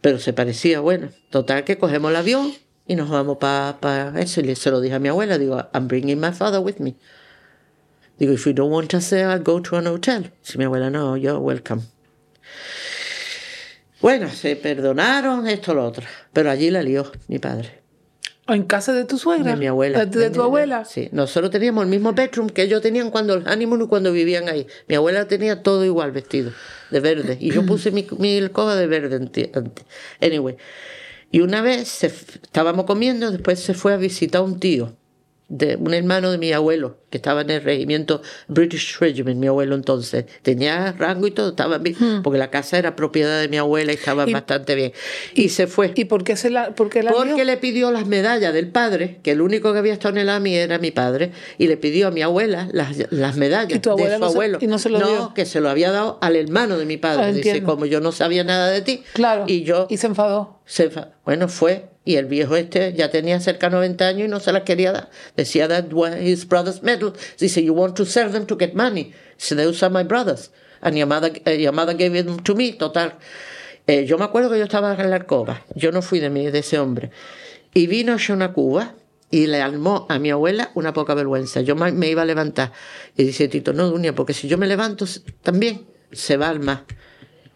[0.00, 1.08] Pero se parecía, bueno.
[1.30, 2.54] Total que cogemos el avión
[2.86, 4.40] y nos vamos para eso.
[4.40, 6.96] Y se lo dije a mi abuela, digo, I'm bringing my father with me.
[8.18, 10.30] Digo, if you don't want us there, I'll go to an hotel.
[10.42, 11.82] Si mi abuela, no, you're welcome.
[14.00, 16.06] Bueno, se perdonaron, esto, lo otro.
[16.32, 17.80] Pero allí la lió mi padre.
[18.46, 19.52] ¿En casa de tu suegra?
[19.52, 20.04] De mi abuela.
[20.04, 20.84] ¿De, de tu mi- abuela?
[20.84, 21.08] Sí.
[21.12, 24.66] Nosotros teníamos el mismo bedroom que ellos tenían cuando el honeymoon y cuando vivían ahí.
[24.86, 26.52] Mi abuela tenía todo igual vestido,
[26.90, 27.38] de verde.
[27.40, 29.16] Y yo puse mi, mi alcoba de verde.
[29.16, 29.84] ante- ante-
[30.20, 30.56] Anyway.
[31.30, 34.94] Y una vez se estábamos comiendo, después se fue a visitar a un tío
[35.56, 39.76] de un hermano de mi abuelo, que estaba en el regimiento British Regiment, mi abuelo
[39.76, 40.24] entonces.
[40.42, 42.22] Tenía rango y todo, estaba bien, Hmm.
[42.22, 44.92] porque la casa era propiedad de mi abuela y estaba bastante bien.
[45.32, 45.92] Y, se fue.
[45.94, 47.44] ¿Y por qué, se la, por qué la Porque dio?
[47.44, 50.56] le pidió las medallas del padre, que el único que había estado en el AMI
[50.56, 54.12] era mi padre, y le pidió a mi abuela las, las medallas ¿Y tu de
[54.14, 54.58] su no se- abuelo.
[54.60, 55.32] y no se lo dio?
[55.34, 57.24] que se lo había dado al hermano de mi padre.
[57.26, 59.04] Ah, Dice, como yo no sabía nada de ti.
[59.12, 59.44] Claro.
[59.46, 60.58] Y yo, Y se enfadó.
[60.64, 64.28] se fa- bueno, fue, y el viejo este ya tenía cerca de 90 años y
[64.28, 65.10] no se las quería dar.
[65.36, 67.12] Decía, that was his brother's medal.
[67.38, 69.12] Dice, you want to sell them to get money.
[69.38, 70.50] Dice, those are my brothers.
[70.82, 73.14] And your mother, eh, your mother gave them to me, total.
[73.86, 76.50] Eh, yo me acuerdo que yo estaba en la alcoba, yo no fui de, mi,
[76.50, 77.10] de ese hombre.
[77.74, 78.94] Y vino a Cuba
[79.30, 81.60] y le armó a mi abuela una poca vergüenza.
[81.60, 82.72] Yo me, iba a levantar.
[83.16, 85.06] Y dice Tito, no, Dunia, porque si yo me levanto
[85.42, 86.84] también, se va al mar.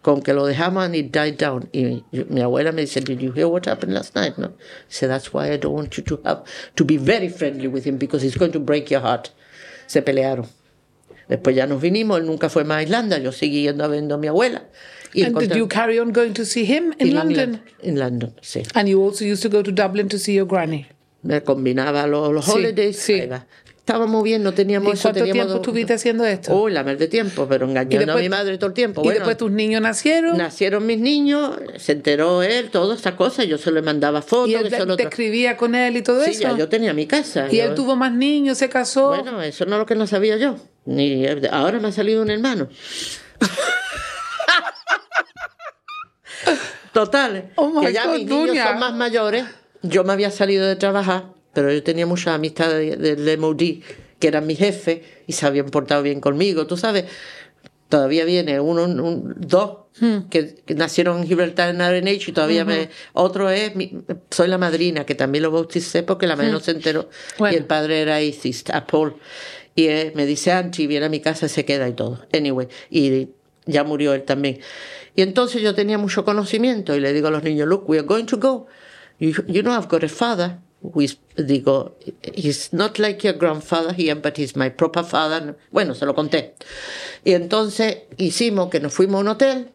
[0.08, 1.68] Con que lo dejamos and it died down.
[1.70, 4.38] Y mi abuela me dice, did you hear what happened last night?
[4.38, 4.54] No.
[4.88, 6.44] Dice, that's why I don't want you to have,
[6.76, 9.30] to be very friendly with him because he's going to break your heart.
[9.86, 10.48] Se pelearon.
[11.28, 14.10] Después ya nos vinimos, él nunca fue más a Irlanda, yo seguí yendo a ver
[14.10, 14.62] a mi abuela.
[15.12, 17.40] Y And did you carry on going to see him in en London?
[17.40, 18.62] England- En London, sí.
[18.74, 20.86] And you also used to go to Dublin to see your granny.
[21.22, 22.96] Me combinaba los, los Sí, holidays.
[22.98, 23.28] sí.
[23.88, 25.04] Estábamos bien, no teníamos ¿Y eso.
[25.04, 26.54] cuánto teníamos tiempo dos- tuviste haciendo esto?
[26.54, 29.00] Uy, la mer de tiempo, pero engañando después- a mi madre todo el tiempo.
[29.02, 30.36] y después tus niños nacieron.
[30.36, 34.50] nacieron mis niños, se enteró él, todas estas cosas, yo se le mandaba fotos.
[34.50, 36.42] y él te, escribía con él y todo Sí, eso.
[36.42, 37.46] ya yo tenía mi casa.
[37.50, 39.08] y yo- él tuvo más niños, se casó.
[39.08, 40.56] Bueno, eso no es lo que no sabía yo.
[40.84, 42.68] Ni ahora me ha salido un hermano.
[46.92, 49.44] Total, Oh que ya God, mis niños son más mayores.
[49.82, 53.82] Yo me había salido de trabajar, pero yo tenía mucha amistad de- del MOD,
[54.18, 56.66] que eran mi jefe y se habían portado bien conmigo.
[56.66, 57.04] Tú sabes,
[57.88, 60.28] todavía viene uno, un- dos Hmm.
[60.30, 62.88] que, que nacieron en Gibraltar en RNH y todavía me.
[63.14, 63.98] Otro es, mi-
[64.30, 67.02] soy la madrina, que también lo bauticé porque la madre no se enteró.
[67.02, 67.38] Hmm.
[67.38, 67.54] Bueno.
[67.54, 69.16] Y el padre era atheist, a Paul.
[69.74, 72.24] Y eh, me dice, Anchi, viene a mi casa, se queda y todo.
[72.32, 73.28] Anyway, y
[73.66, 74.60] ya murió él también.
[75.16, 78.06] Y entonces yo tenía mucho conocimiento y le digo a los niños, look, we are
[78.06, 78.66] going to go.
[79.18, 80.58] You, you know, I've got a father.
[81.36, 81.96] Digo,
[82.34, 85.56] he's not like your grandfather here, but he's my proper father.
[85.70, 86.54] Bueno, se lo conté.
[87.24, 89.72] Y entonces hicimos que nos fuimos a un hotel,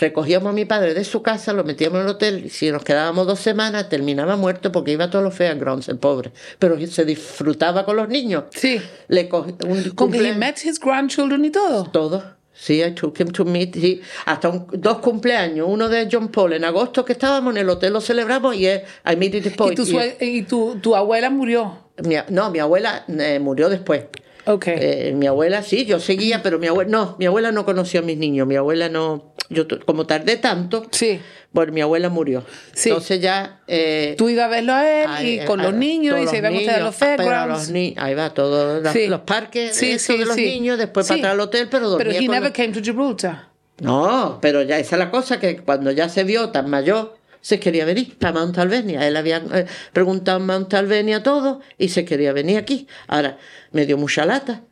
[0.00, 2.82] recogíamos a mi padre de su casa, lo metíamos en el hotel, y si nos
[2.82, 6.32] quedábamos dos semanas, terminaba muerto porque iba a todos los fairgrounds, el pobre.
[6.58, 8.44] Pero se disfrutaba con los niños.
[8.50, 8.80] Sí.
[9.08, 11.90] Le cogí un Con que he met his grandchildren y todo.
[11.90, 12.35] todo.
[12.58, 13.74] Sí, I took him to meet.
[13.76, 14.00] sí.
[14.24, 15.66] Hasta un- dos cumpleaños.
[15.68, 18.82] Uno de John Paul en agosto que estábamos en el hotel, lo celebramos y eh,
[19.04, 19.84] I made it a Y, tu,
[20.20, 21.78] Y, tu, tu abuela murió.
[22.02, 24.04] mi no, mi abuela eh, murió después.
[24.46, 24.68] Ok.
[24.68, 28.02] Eh, mi abuela sí, yo seguía, pero mi abuela no, mi abuela no conoció a
[28.02, 31.20] mis niños, mi abuela no, yo como tardé tanto, sí.
[31.52, 32.44] bueno, mi abuela murió.
[32.72, 32.88] Sí.
[32.90, 34.88] Entonces ya eh, Tú ibas a verlo a
[35.20, 37.72] él y con los niños y se iban ustedes a los fairgrounds.
[37.96, 39.06] ahí va, todos los, Sí.
[39.06, 42.18] los parques Sí, eso de los niños, después para atrás al hotel, pero dormía Pero
[42.24, 43.48] he never los- came to Gibraltar.
[43.80, 47.60] No, pero ya esa es la cosa, que cuando ya se vio tan mayor, se
[47.60, 49.06] quería venir para Mount Alvernia.
[49.06, 52.88] Él había eh, preguntado en Mount Alvernia todo y se quería venir aquí.
[53.06, 53.36] Ahora,
[53.72, 54.62] me dio mucha lata.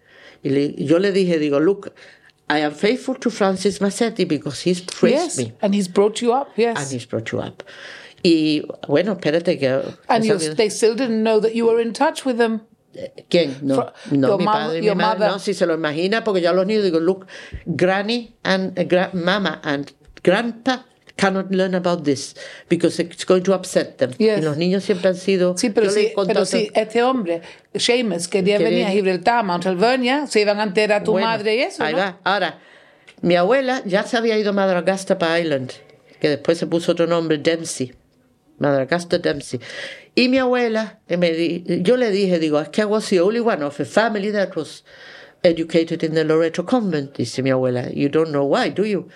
[0.42, 1.92] Y le- yo le dije, digo, look,
[2.48, 5.38] I am faithful to Francis Massetti because he's praised Yes.
[5.38, 6.50] me And he's brought you up.
[6.56, 6.76] Yes.
[6.78, 7.62] and he's brought you up.
[8.22, 9.82] Y bueno, espérate que...
[10.08, 12.60] And you, they still didn't know that you were in touch with them.
[13.28, 13.60] ¿Quién?
[13.62, 14.94] No, no your mi padre mi madre.
[14.94, 15.28] mother.
[15.32, 17.26] No, si se lo imagina, porque yo a los niños digo, look,
[17.76, 19.92] granny and uh, gra- mama and
[20.22, 20.84] grandpa
[21.16, 22.34] cannot learn about this
[22.68, 24.10] because it's going to upset them.
[24.18, 24.38] Yes.
[24.38, 25.56] Y los niños siempre han sido...
[25.56, 27.42] Sí, pero, sí, pero sí, este hombre,
[27.74, 31.12] Seamus, quería Quería- venir a Gibraltar, a Mount Alvernia, se iban a enterar a tu
[31.12, 31.98] Bueno, madre y eso, Ahí ¿no?
[32.00, 32.18] va.
[32.24, 32.58] Ahora,
[33.22, 35.70] mi abuela ya se había ido a Madagascar para Island,
[36.20, 37.92] que después se puso otro nombre, Dempsey.
[38.58, 39.60] Madagascar Dempsey.
[40.16, 43.40] Y mi abuela, eh, me di- yo le dije, digo, es que was the only
[43.40, 44.84] one of a family that was
[45.42, 47.16] educated in the Loreto Convent.
[47.16, 49.08] Dice mi abuela, you don't know why, do you?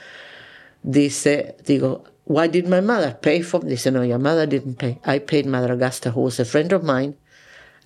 [0.85, 3.61] Dice, digo, why did my mother pay for?
[3.61, 4.99] Dice, no, your mother didn't pay.
[5.05, 7.17] I paid Madagascar, who was a friend of mine,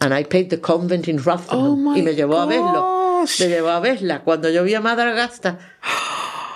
[0.01, 1.49] and I paid the convent in Rathfarnham.
[1.53, 2.73] Oh, my y me llevó a verlo.
[3.23, 3.41] gosh.
[3.41, 4.23] Me llevó a verla.
[4.25, 5.59] Cuando yo vi a Madagascar,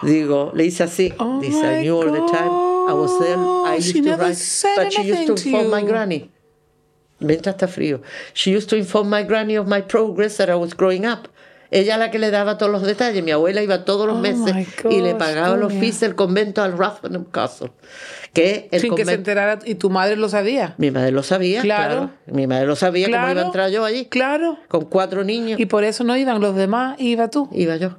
[0.03, 1.14] digo, le hice así.
[1.18, 2.51] Oh, dice, I knew all the time.
[2.89, 3.37] I was there.
[3.39, 4.76] I used she to write.
[4.76, 6.30] But she used to to inform my granny.
[7.20, 8.03] Venta está frío.
[8.34, 11.28] She used to inform my granny of my progress that I was growing up.
[11.70, 13.22] Ella la que le daba todos los detalles.
[13.24, 14.54] Mi abuela iba todos los Oh, meses
[14.90, 17.72] y le gosh, pagaba los fees del convento al Rotherham Castle.
[18.32, 20.74] Que el Sin que se enterara, y tu madre lo sabía.
[20.78, 21.94] Mi madre lo sabía, Claro.
[21.94, 22.10] claro.
[22.26, 24.06] Mi madre lo sabía cómo iba a entrar yo allí.
[24.06, 24.58] Claro.
[24.68, 25.58] Con cuatro niños.
[25.58, 27.48] Y por eso no iban los demás, iba tú.
[27.52, 27.96] Iba yo.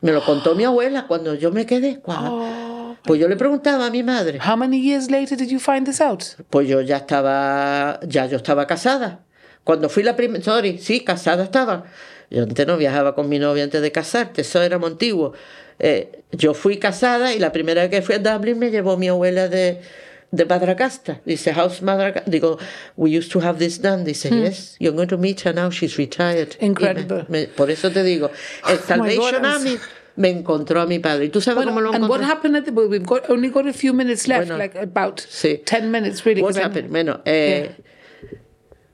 [0.00, 1.98] Me lo contó mi abuela cuando yo me quedé.
[2.00, 2.96] cuando- Oh.
[3.04, 4.38] Pues yo le preguntaba a mi madre.
[4.40, 6.22] How many years later did you find this out?
[6.48, 9.20] Pues yo ya estaba, ya yo estaba casada.
[9.62, 11.84] Cuando fui la primera, sorry, sí, casada estaba.
[12.34, 15.32] Yo antes no viajaba con mi novia antes de casarte, eso era muy antiguo.
[15.78, 19.08] Eh, yo fui casada y la primera vez que fui a Dublin me llevó mi
[19.08, 19.80] abuela de,
[20.32, 21.20] de Madragasta.
[21.24, 22.30] Dice, House Madragasta.
[22.30, 22.58] Digo,
[22.96, 24.04] we used to have this done.
[24.04, 26.56] Dice, yes, you're going to meet her now, she's retired.
[26.60, 27.24] Incredible.
[27.28, 28.30] me- me- por eso te digo,
[28.68, 29.78] el Oh, my Salvation Army
[30.16, 31.24] me encontró a mi padre.
[31.26, 32.26] ¿Y tú sabes cómo lo and what encontró?
[32.26, 35.20] happened at the well, we've got only got a few minutes left, Bueno, like about
[35.20, 35.60] sí.
[35.64, 36.40] 10 minutes really.
[36.42, 36.88] What happened?
[36.90, 37.70] Bueno, eh,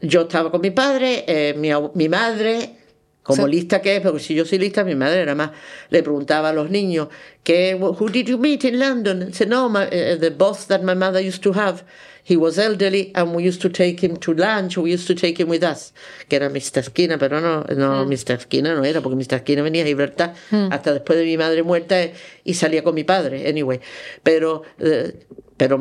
[0.01, 2.77] yo estaba con mi padre, eh, mi, mi madre,
[3.23, 5.51] como lista que es, porque si yo soy lista, mi madre era más,
[5.91, 7.09] le preguntaba a los niños,
[7.45, 9.33] que, who did you meet in London?
[9.33, 11.85] Said, no, my, eh, the boss that my mother used to have.
[12.23, 15.41] He was elderly and we used to take him to lunch, we used to take
[15.41, 15.93] him with us.
[16.29, 16.83] Que era Mr.
[16.83, 18.41] Skinner, pero no, no, Mr.
[18.41, 19.41] Skinner no era, porque Mr.
[19.41, 20.35] Skinner venía a Gibraltar
[20.71, 22.13] hasta después de mi madre muerta eh,
[22.45, 23.81] y salía con mi padre, anyway.
[24.23, 25.77] Pero, eh, pero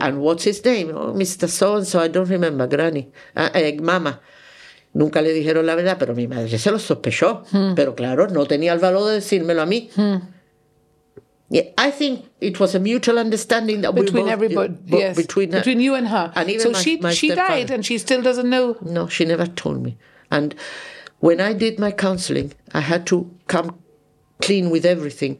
[0.00, 0.92] and what's his name?
[0.92, 1.48] Oh, Mr.
[1.48, 3.10] So and so, I don't remember, Granny.
[3.34, 4.20] Eh, mama.
[4.96, 7.42] Nunca le dijeron la verdad, pero mi madre se lo sospechó.
[7.52, 7.74] Hmm.
[7.74, 9.90] Pero claro, no tenía el valor de decírmelo a mí.
[9.94, 10.16] Hmm.
[11.50, 15.16] Yeah, I think it was a mutual understanding that between we both, everybody, bo- yes,
[15.16, 16.32] between, uh, her- you and her.
[16.34, 18.76] and even so my- she my she died, and she still doesn't know.
[18.80, 19.96] No, she never told me.
[20.30, 20.54] And
[21.20, 23.76] when I did my counseling, I had to come
[24.40, 25.38] clean with everything.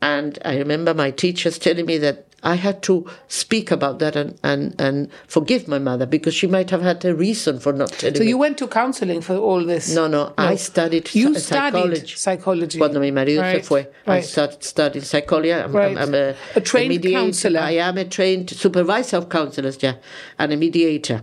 [0.00, 4.36] And I remember my teachers telling me that I had to speak about that and,
[4.42, 8.16] and, and forgive my mother because she might have had a reason for not telling
[8.16, 8.28] So me.
[8.30, 9.94] you went to counselling for all this?
[9.94, 10.34] No, no, no.
[10.38, 12.16] I studied You psy- studied psychology.
[12.16, 12.78] psychology.
[12.78, 14.24] Cuando mi marido Right, se fue, I right.
[14.24, 15.52] started studying psychology.
[15.54, 15.96] I'm, Right.
[15.96, 17.18] I'm, I'm a, A trained mediator.
[17.20, 17.60] counsellor.
[17.60, 19.94] I am a trained supervisor of counselors, yeah,
[20.38, 21.22] and a mediator.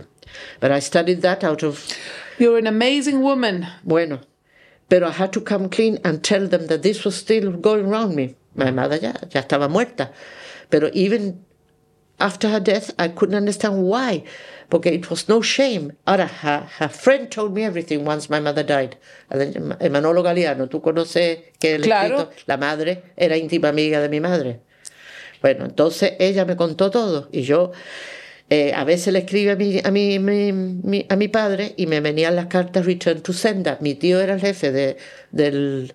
[0.60, 1.86] But I studied that out of,
[2.38, 3.66] You're an amazing woman.
[3.84, 4.20] bueno,
[4.88, 8.14] pero I had to come clean and tell them that this was still going around
[8.14, 8.36] me.
[8.56, 10.08] My mother ya, ya estaba muerta.
[10.70, 11.44] Pero even
[12.18, 14.24] after her death, I couldn't understand why.
[14.68, 15.96] Porque it was no shame.
[16.06, 18.96] Ahora, her, her friend told me everything once my mother died.
[19.90, 22.18] Manolo Galeano, tú conoces que el Claro.
[22.20, 24.60] escrito, la madre era íntima amiga de mi madre.
[25.42, 27.72] Bueno, entonces ella me contó todo y yo
[28.50, 31.86] eh, a veces le escribí a mi, a, mi, mi- mi- a mi padre y
[31.86, 33.78] me venían las cartas return to sender.
[33.80, 34.96] Mi tío era el jefe de,
[35.32, 35.94] del,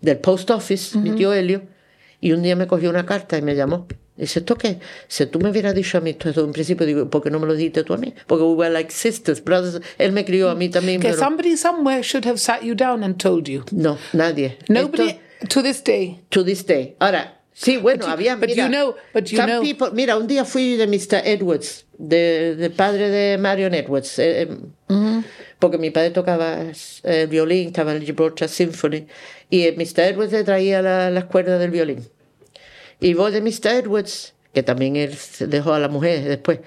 [0.00, 1.62] del post office, mi tío Helio,
[2.22, 3.86] y un día me cogió una carta y me llamó.
[4.16, 4.78] Dice, ¿esto qué?
[5.08, 7.38] Si tú me hubieras dicho a mí esto desde un principio, digo, ¿por qué no
[7.40, 8.14] me lo dijiste tú a mí?
[8.26, 9.80] Porque we were like sisters, brothers.
[9.98, 13.02] Él me crió a mí también, Okay, pero somebody somewhere should have sat you down
[13.04, 13.64] and told you.
[13.72, 14.56] no, nadie.
[14.68, 15.08] Nobody
[15.40, 16.20] Esto- to this day.
[16.30, 16.94] to this day.
[17.00, 18.36] Ahora, sí, bueno, había.
[18.36, 21.22] but mira, you know- but you some know- people- mira, un día fui de Mr.
[21.24, 25.22] Edwards, de, del padre de Marion Edwards, eh, eh,
[25.58, 29.06] porque mi padre tocaba eh, el violín, estaba en el Gibraltar Symphony,
[29.52, 30.00] y Mr.
[30.00, 32.08] Edwards le traía la- las cuerdas del violín.
[33.00, 33.66] Y voy de Mr.
[33.84, 36.60] Edwards, que también él dejó a la mujer después,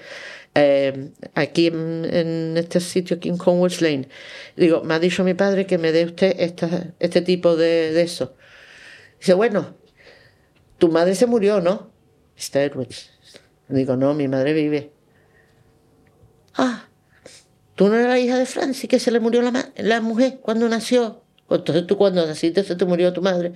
[0.54, 4.08] eh, aquí en, en este sitio, aquí en Conwells Lane.
[4.56, 8.02] Digo, me ha dicho mi padre que me dé usted esta, este tipo de, de
[8.02, 8.36] eso.
[9.18, 9.74] Dice, bueno,
[10.78, 11.90] tu madre se murió, ¿no?
[12.36, 12.58] Mr.
[12.70, 13.10] Edwards.
[13.68, 14.92] Digo, no, mi madre vive.
[16.54, 16.88] Ah,
[17.74, 20.68] tú no eres la hija de Francis, que se le murió la, la mujer cuando
[20.68, 21.24] nació.
[21.50, 23.52] Entonces tú cuando naciste se te murió tu madre.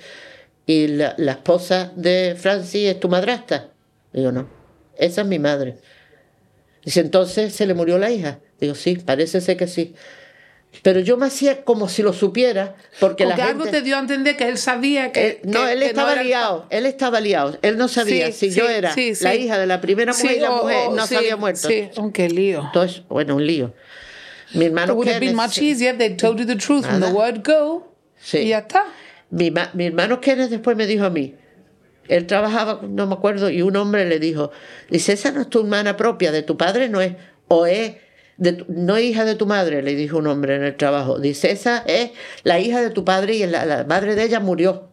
[0.66, 3.70] Y la, la esposa de Francis es tu madrastra.
[4.12, 4.48] Digo, no,
[4.96, 5.78] esa es mi madre.
[6.84, 8.38] Dice, entonces se le murió la hija.
[8.60, 9.94] Digo, sí, parece ser que sí.
[10.82, 13.78] Pero yo me hacía como si lo supiera, porque la Porque algo gente...
[13.80, 15.26] te dio a entender que él sabía que.
[15.26, 17.58] Él- no, que- él que estaba era el liado, él estaba liado.
[17.62, 20.36] Él no sabía Sí, si yo sí, era sí, la hija de la primera mujer
[20.36, 21.66] y la mujer no se había muerto.
[21.66, 22.62] Sí, oh, qué lío.
[22.66, 23.74] Entonces, bueno, un lío.
[24.54, 27.00] Mi It hermano would have been much easier if they told you the truth from
[27.00, 27.14] the Nada.
[27.14, 27.86] word go.
[28.22, 28.38] Sí.
[28.40, 28.84] Y ya está.
[29.30, 31.34] mi, mi hermano Kenneth después me dijo a mí,
[32.08, 34.50] él trabajaba, no me acuerdo, y un hombre le dijo,
[34.90, 37.12] dice, esa no es tu hermana propia, de tu padre no es,
[37.46, 37.92] o es,
[38.36, 41.20] de tu- no es hija de tu madre, le dijo un hombre en el trabajo,
[41.20, 42.10] dice, esa es
[42.42, 44.89] la hija de tu padre y la, la madre de ella murió.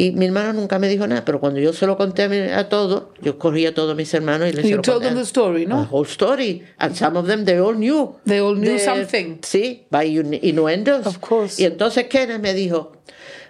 [0.00, 2.38] Y mi hermano nunca me dijo nada, pero cuando yo se lo conté a, mi-
[2.38, 5.64] a todos, yo corrí a todos mis hermanos y les You told them the story,
[5.64, 5.88] The no?
[5.90, 6.62] whole story.
[6.78, 8.14] And some of them, they all knew.
[8.24, 9.38] They all knew De- something.
[9.42, 11.04] Sí, by in- innuendos.
[11.04, 11.60] Of course.
[11.60, 12.92] Y entonces Kenneth me dijo,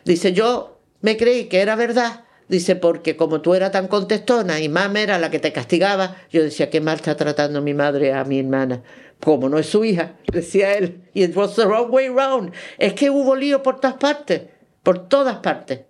[0.06, 2.24] dice, yo me creí que era verdad.
[2.48, 6.42] Dice, porque como tú eras tan contestona y mamá era la que te castigaba, yo
[6.42, 8.82] decía, qué mal está tratando mi madre a mi hermana.
[9.20, 11.02] Como no es su hija, decía él.
[11.12, 12.52] Y it was the wrong way round.
[12.78, 14.42] Es que hubo lío por todas partes.
[14.88, 15.80] Por todas partes.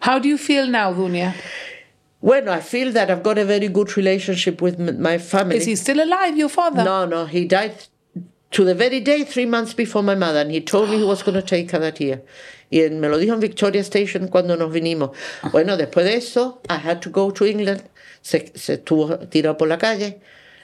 [0.00, 1.32] How do you feel now, Dunia?
[2.20, 5.58] Bueno, I feel that I've got a very good relationship with my family.
[5.58, 6.82] Is he still alive, your father?
[6.82, 7.86] No, no, he died
[8.50, 11.22] to the very day three months before my mother, and he told me he was
[11.22, 12.24] going to take her that year.
[12.72, 15.14] Y él me lo dijo en Victoria Station cuando nos vinimos.
[15.44, 15.50] Ah.
[15.52, 17.84] Bueno, después de eso, I had to go to England.
[18.22, 20.20] Se, se estuvo tirado por la calle.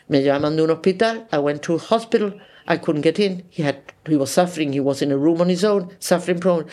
[0.09, 1.29] Me llaman de un hospital.
[1.31, 2.41] I went to a hospital.
[2.67, 3.45] I couldn't get in.
[3.51, 4.73] He had he was suffering.
[4.73, 6.67] He was in a room on his own, suffering from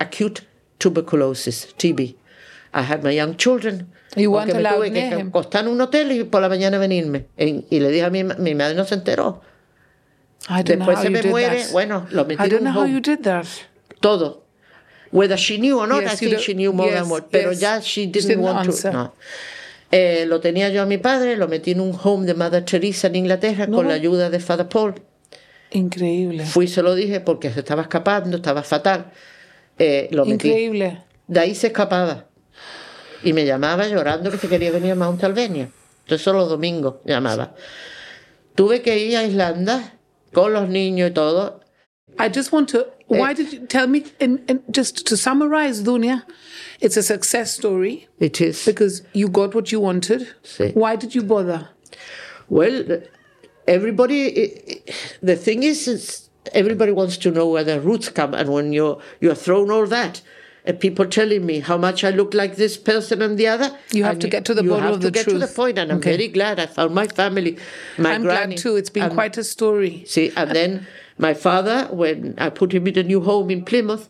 [0.00, 0.40] acute
[0.78, 2.00] tuberculosis, TB.
[2.76, 3.88] I had my young children.
[4.16, 7.26] You porque me tuve que acostar en un hotel y por la mañana venirme.
[7.36, 9.40] En- y le dije a mi, mi madre no se enteró.
[10.48, 11.72] I don't know Después how se you me did muere, that.
[11.72, 12.92] bueno, lo metí I en don't un know how home.
[12.92, 13.46] you did that.
[14.00, 14.42] Todo.
[15.10, 17.10] Whether she knew or not, Yes, I you think don't- she knew more yes, than
[17.10, 17.24] what.
[17.30, 17.60] Pero yes.
[17.60, 18.90] ya she didn't, didn't want answer.
[18.90, 18.96] to.
[18.96, 19.14] No.
[19.90, 23.06] Eh, lo tenía yo a mi padre, lo metí en un home de Mother Teresa
[23.06, 23.82] en Inglaterra con No.
[23.84, 24.94] la ayuda de Father Paul.
[25.70, 26.44] Increíble.
[26.44, 29.12] Fui y se lo dije porque se estaba escapando, estaba fatal.
[29.78, 30.48] Eh, lo metí.
[30.48, 31.04] Increíble.
[31.26, 32.26] De ahí se escapaba.
[33.22, 35.70] Y me llamaba llorando que se quería venir a Mount Albania.
[36.04, 37.54] Entonces los domingos llamaba.
[38.54, 39.94] Tuve que ir a Islanda
[40.32, 41.60] con los niños y todo.
[42.18, 42.80] I just want to.
[43.10, 43.18] Eh.
[43.18, 44.04] Why did you tell me?
[44.20, 46.22] And, and just to summarize, Dunya,
[46.80, 48.64] it's a success story It is.
[48.64, 50.28] because you got what you wanted.
[50.44, 50.72] Sí.
[50.74, 51.68] Why did you bother?
[52.48, 53.02] Well,
[53.66, 54.82] everybody.
[55.22, 59.00] The thing is, is everybody wants to know where their roots come, and when you're
[59.20, 60.20] you're thrown all that,
[60.64, 64.04] and people telling me how much I look like this person and the other, You
[64.04, 65.78] have to get to the you bottom have of to the get to the point,
[65.78, 66.16] and I'm Okay.
[66.16, 67.58] very glad I found my family,
[67.98, 68.76] my I'm granny, glad too.
[68.76, 70.04] It's been and- quite a story.
[70.06, 70.86] See, and then
[71.18, 74.08] my father, when I put him in a new home in Plymouth,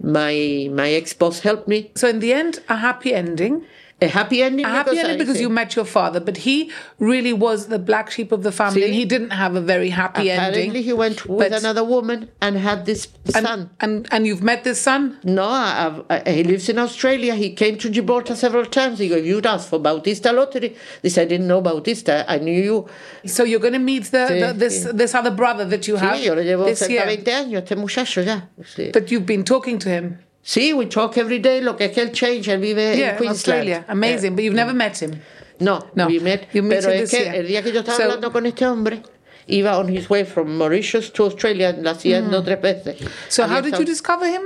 [0.00, 1.90] my my ex boss helped me.
[1.94, 3.64] So in the end, a happy ending.
[4.02, 4.64] A happy ending.
[4.64, 8.32] A happy ending because you met your father, but he really was the black sheep
[8.32, 8.86] of the family, See?
[8.86, 10.82] and he didn't have a very happy Apparently, ending.
[10.82, 13.70] he went with another woman and had this and, son.
[13.80, 15.18] and and you've met this son.
[15.24, 17.34] No, I, I, he lives in Australia.
[17.34, 18.98] He came to Gibraltar several times.
[18.98, 20.76] He go, you'd asked for Bautista Lottery.
[21.02, 22.24] This I didn't know Bautista.
[22.28, 22.88] I knew you.
[23.26, 26.16] So you're going to meet the, Sí, the this this other brother that you have
[26.16, 27.04] Sí, yo le llevo cerca year.
[27.04, 28.42] 20 años, este muchacho ya.
[28.62, 28.92] Sí.
[28.92, 30.18] But you've been talking to him.
[30.44, 31.60] Sí, we talk every day.
[31.60, 33.28] Look, que es que él change, él vive Yeah, in Queensland.
[33.30, 33.84] Australia.
[33.88, 34.34] Amazing.
[34.36, 35.20] But you've never met him.
[35.60, 36.48] No, No, we met.
[36.52, 38.66] you pero him es this que el día que yo estaba So- hablando con este
[38.66, 39.02] hombre,
[39.46, 43.00] iba on his way from Mauritius to Australia, la haciendo tres veces.
[43.00, 43.06] Mm.
[43.28, 44.42] So Había how did you discover him?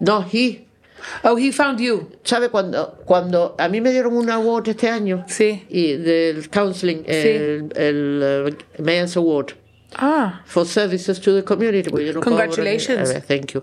[0.00, 0.66] No, he.
[1.22, 2.10] Oh, he found you.
[2.24, 5.24] ¿Sabe cuando, cuando a mí me dieron un award este año?
[5.28, 5.64] Sí.
[5.70, 8.22] Y del counseling, el, el
[8.78, 9.52] uh, Mayor's Award
[9.96, 11.88] Ah, for services to the community.
[11.88, 13.14] porque yo no cobro ni- Congratulations.
[13.26, 13.62] Thank you.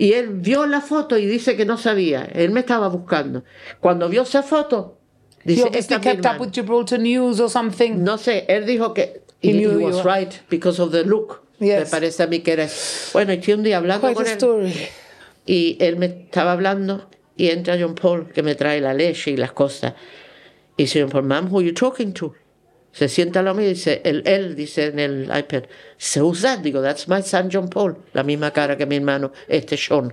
[0.00, 2.24] Y él vio la foto y dice que no sabía.
[2.32, 3.44] Él me estaba buscando.
[3.80, 4.96] Cuando vio esa foto,
[5.44, 6.40] he dice, obviously "Esta kept up hermana".
[6.40, 8.02] with Gibraltar News or something.
[8.02, 10.90] No sé, él dijo que He he, knew he you was were- right because of
[10.92, 11.42] the look.
[11.58, 11.80] Yes.
[11.80, 12.66] Me parece a mí que era.
[13.12, 14.72] Bueno, estoy un día hablando Quite con él story.
[15.44, 19.36] y él me estaba hablando y entra John Paul que me trae la leche y
[19.36, 19.92] las cosas.
[20.78, 22.34] Y dice John Paul, ma'am, who are you talking to?
[22.92, 25.64] Se sienta lado mío y dice, él, él dice en el iPad,
[26.16, 26.58] who's that?
[26.58, 27.96] Digo, that's my son John Paul.
[28.12, 30.12] La misma cara que mi hermano, este Sean.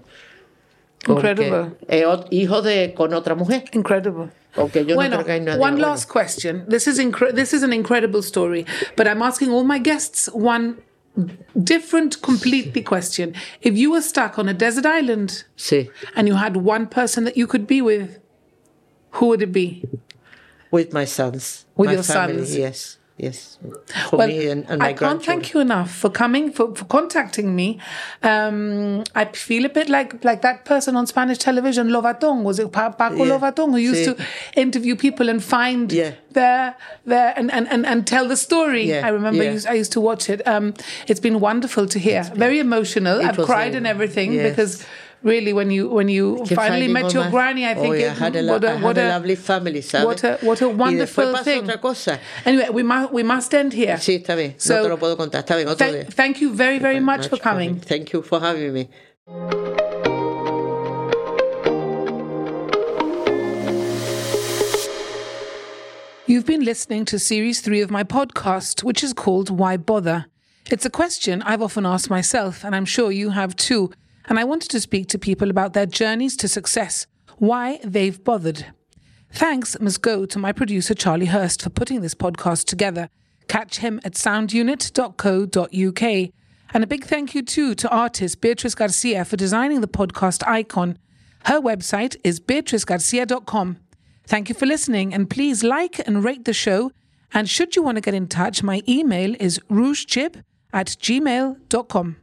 [1.08, 1.72] Incredible.
[1.88, 3.64] es hijo de con otra mujer.
[3.72, 4.30] Incredible.
[4.56, 5.88] Porque yo Bueno, no creo que hay nadie one bueno.
[5.88, 6.66] last question.
[6.68, 8.66] This is incre- this is an incredible story,
[8.96, 10.78] but I'm asking all my guests one
[11.64, 13.34] different, completely question.
[13.62, 17.38] If you were stuck on a desert island Sí, and you had one person that
[17.38, 18.20] you could be with,
[19.12, 19.84] who would it be?
[20.72, 21.66] With my sons.
[21.76, 22.58] With my your family, sons.
[22.58, 23.58] Yes, yes.
[24.10, 26.86] For Well, me and, and my I can't thank you enough for coming, for, for
[26.86, 27.80] contacting me.
[28.24, 32.44] Um, I feel a bit like like that person on Spanish television, Lobatón.
[32.44, 33.38] Was it Pa- Paco Yeah.
[33.40, 34.16] Lobatón who used Sí.
[34.18, 34.26] to
[34.60, 36.12] interview people and find Yeah.
[36.34, 38.84] their their and, and, and, and tell the story?
[38.90, 39.52] Yeah, I remember yeah.
[39.54, 40.46] used, I used to watch it.
[40.48, 40.74] Um,
[41.08, 42.24] it's been wonderful to hear.
[42.36, 43.22] Very emotional.
[43.22, 44.50] I've cried very- and everything yes.
[44.50, 44.86] because
[45.28, 48.14] really when you when you Que finally met your granny, I oh, think oh, yeah,
[48.14, 50.06] it, I had a, what a, I had what a a lovely family, ¿sabes?
[50.06, 51.64] what a what a wonderful thing.
[51.64, 52.20] otra cosa.
[52.46, 53.98] Anyway, we must we must end here.
[53.98, 54.56] Sí, está bien.
[54.58, 55.42] So, no te lo puedo contar.
[55.44, 56.14] Está bien, otro Thank, día.
[56.14, 57.80] thank you very, very much for Much coming.
[57.80, 58.90] Thank you for having me.
[66.30, 70.26] You've been listening to series three of my podcast, which is called Why Bother?
[70.70, 73.92] It's a question I've often asked myself, and I'm sure you have too.
[74.28, 77.08] And I wanted to speak to people about their journeys to success,
[77.38, 78.68] why they've bothered.
[79.32, 83.10] Thanks must go to my producer, Charlie Hurst, for putting this podcast together.
[83.48, 86.32] Catch him at soundunit.co.uk.
[86.74, 90.98] And a big thank you too to artist Beatrice Garcia for designing the podcast icon.
[91.46, 93.78] Her website is beatricegarcia.com.
[94.26, 96.92] Thank you for listening, and please like and rate the show.
[97.34, 102.18] And should you want to get in touch, my email is rougechip at gmail.com.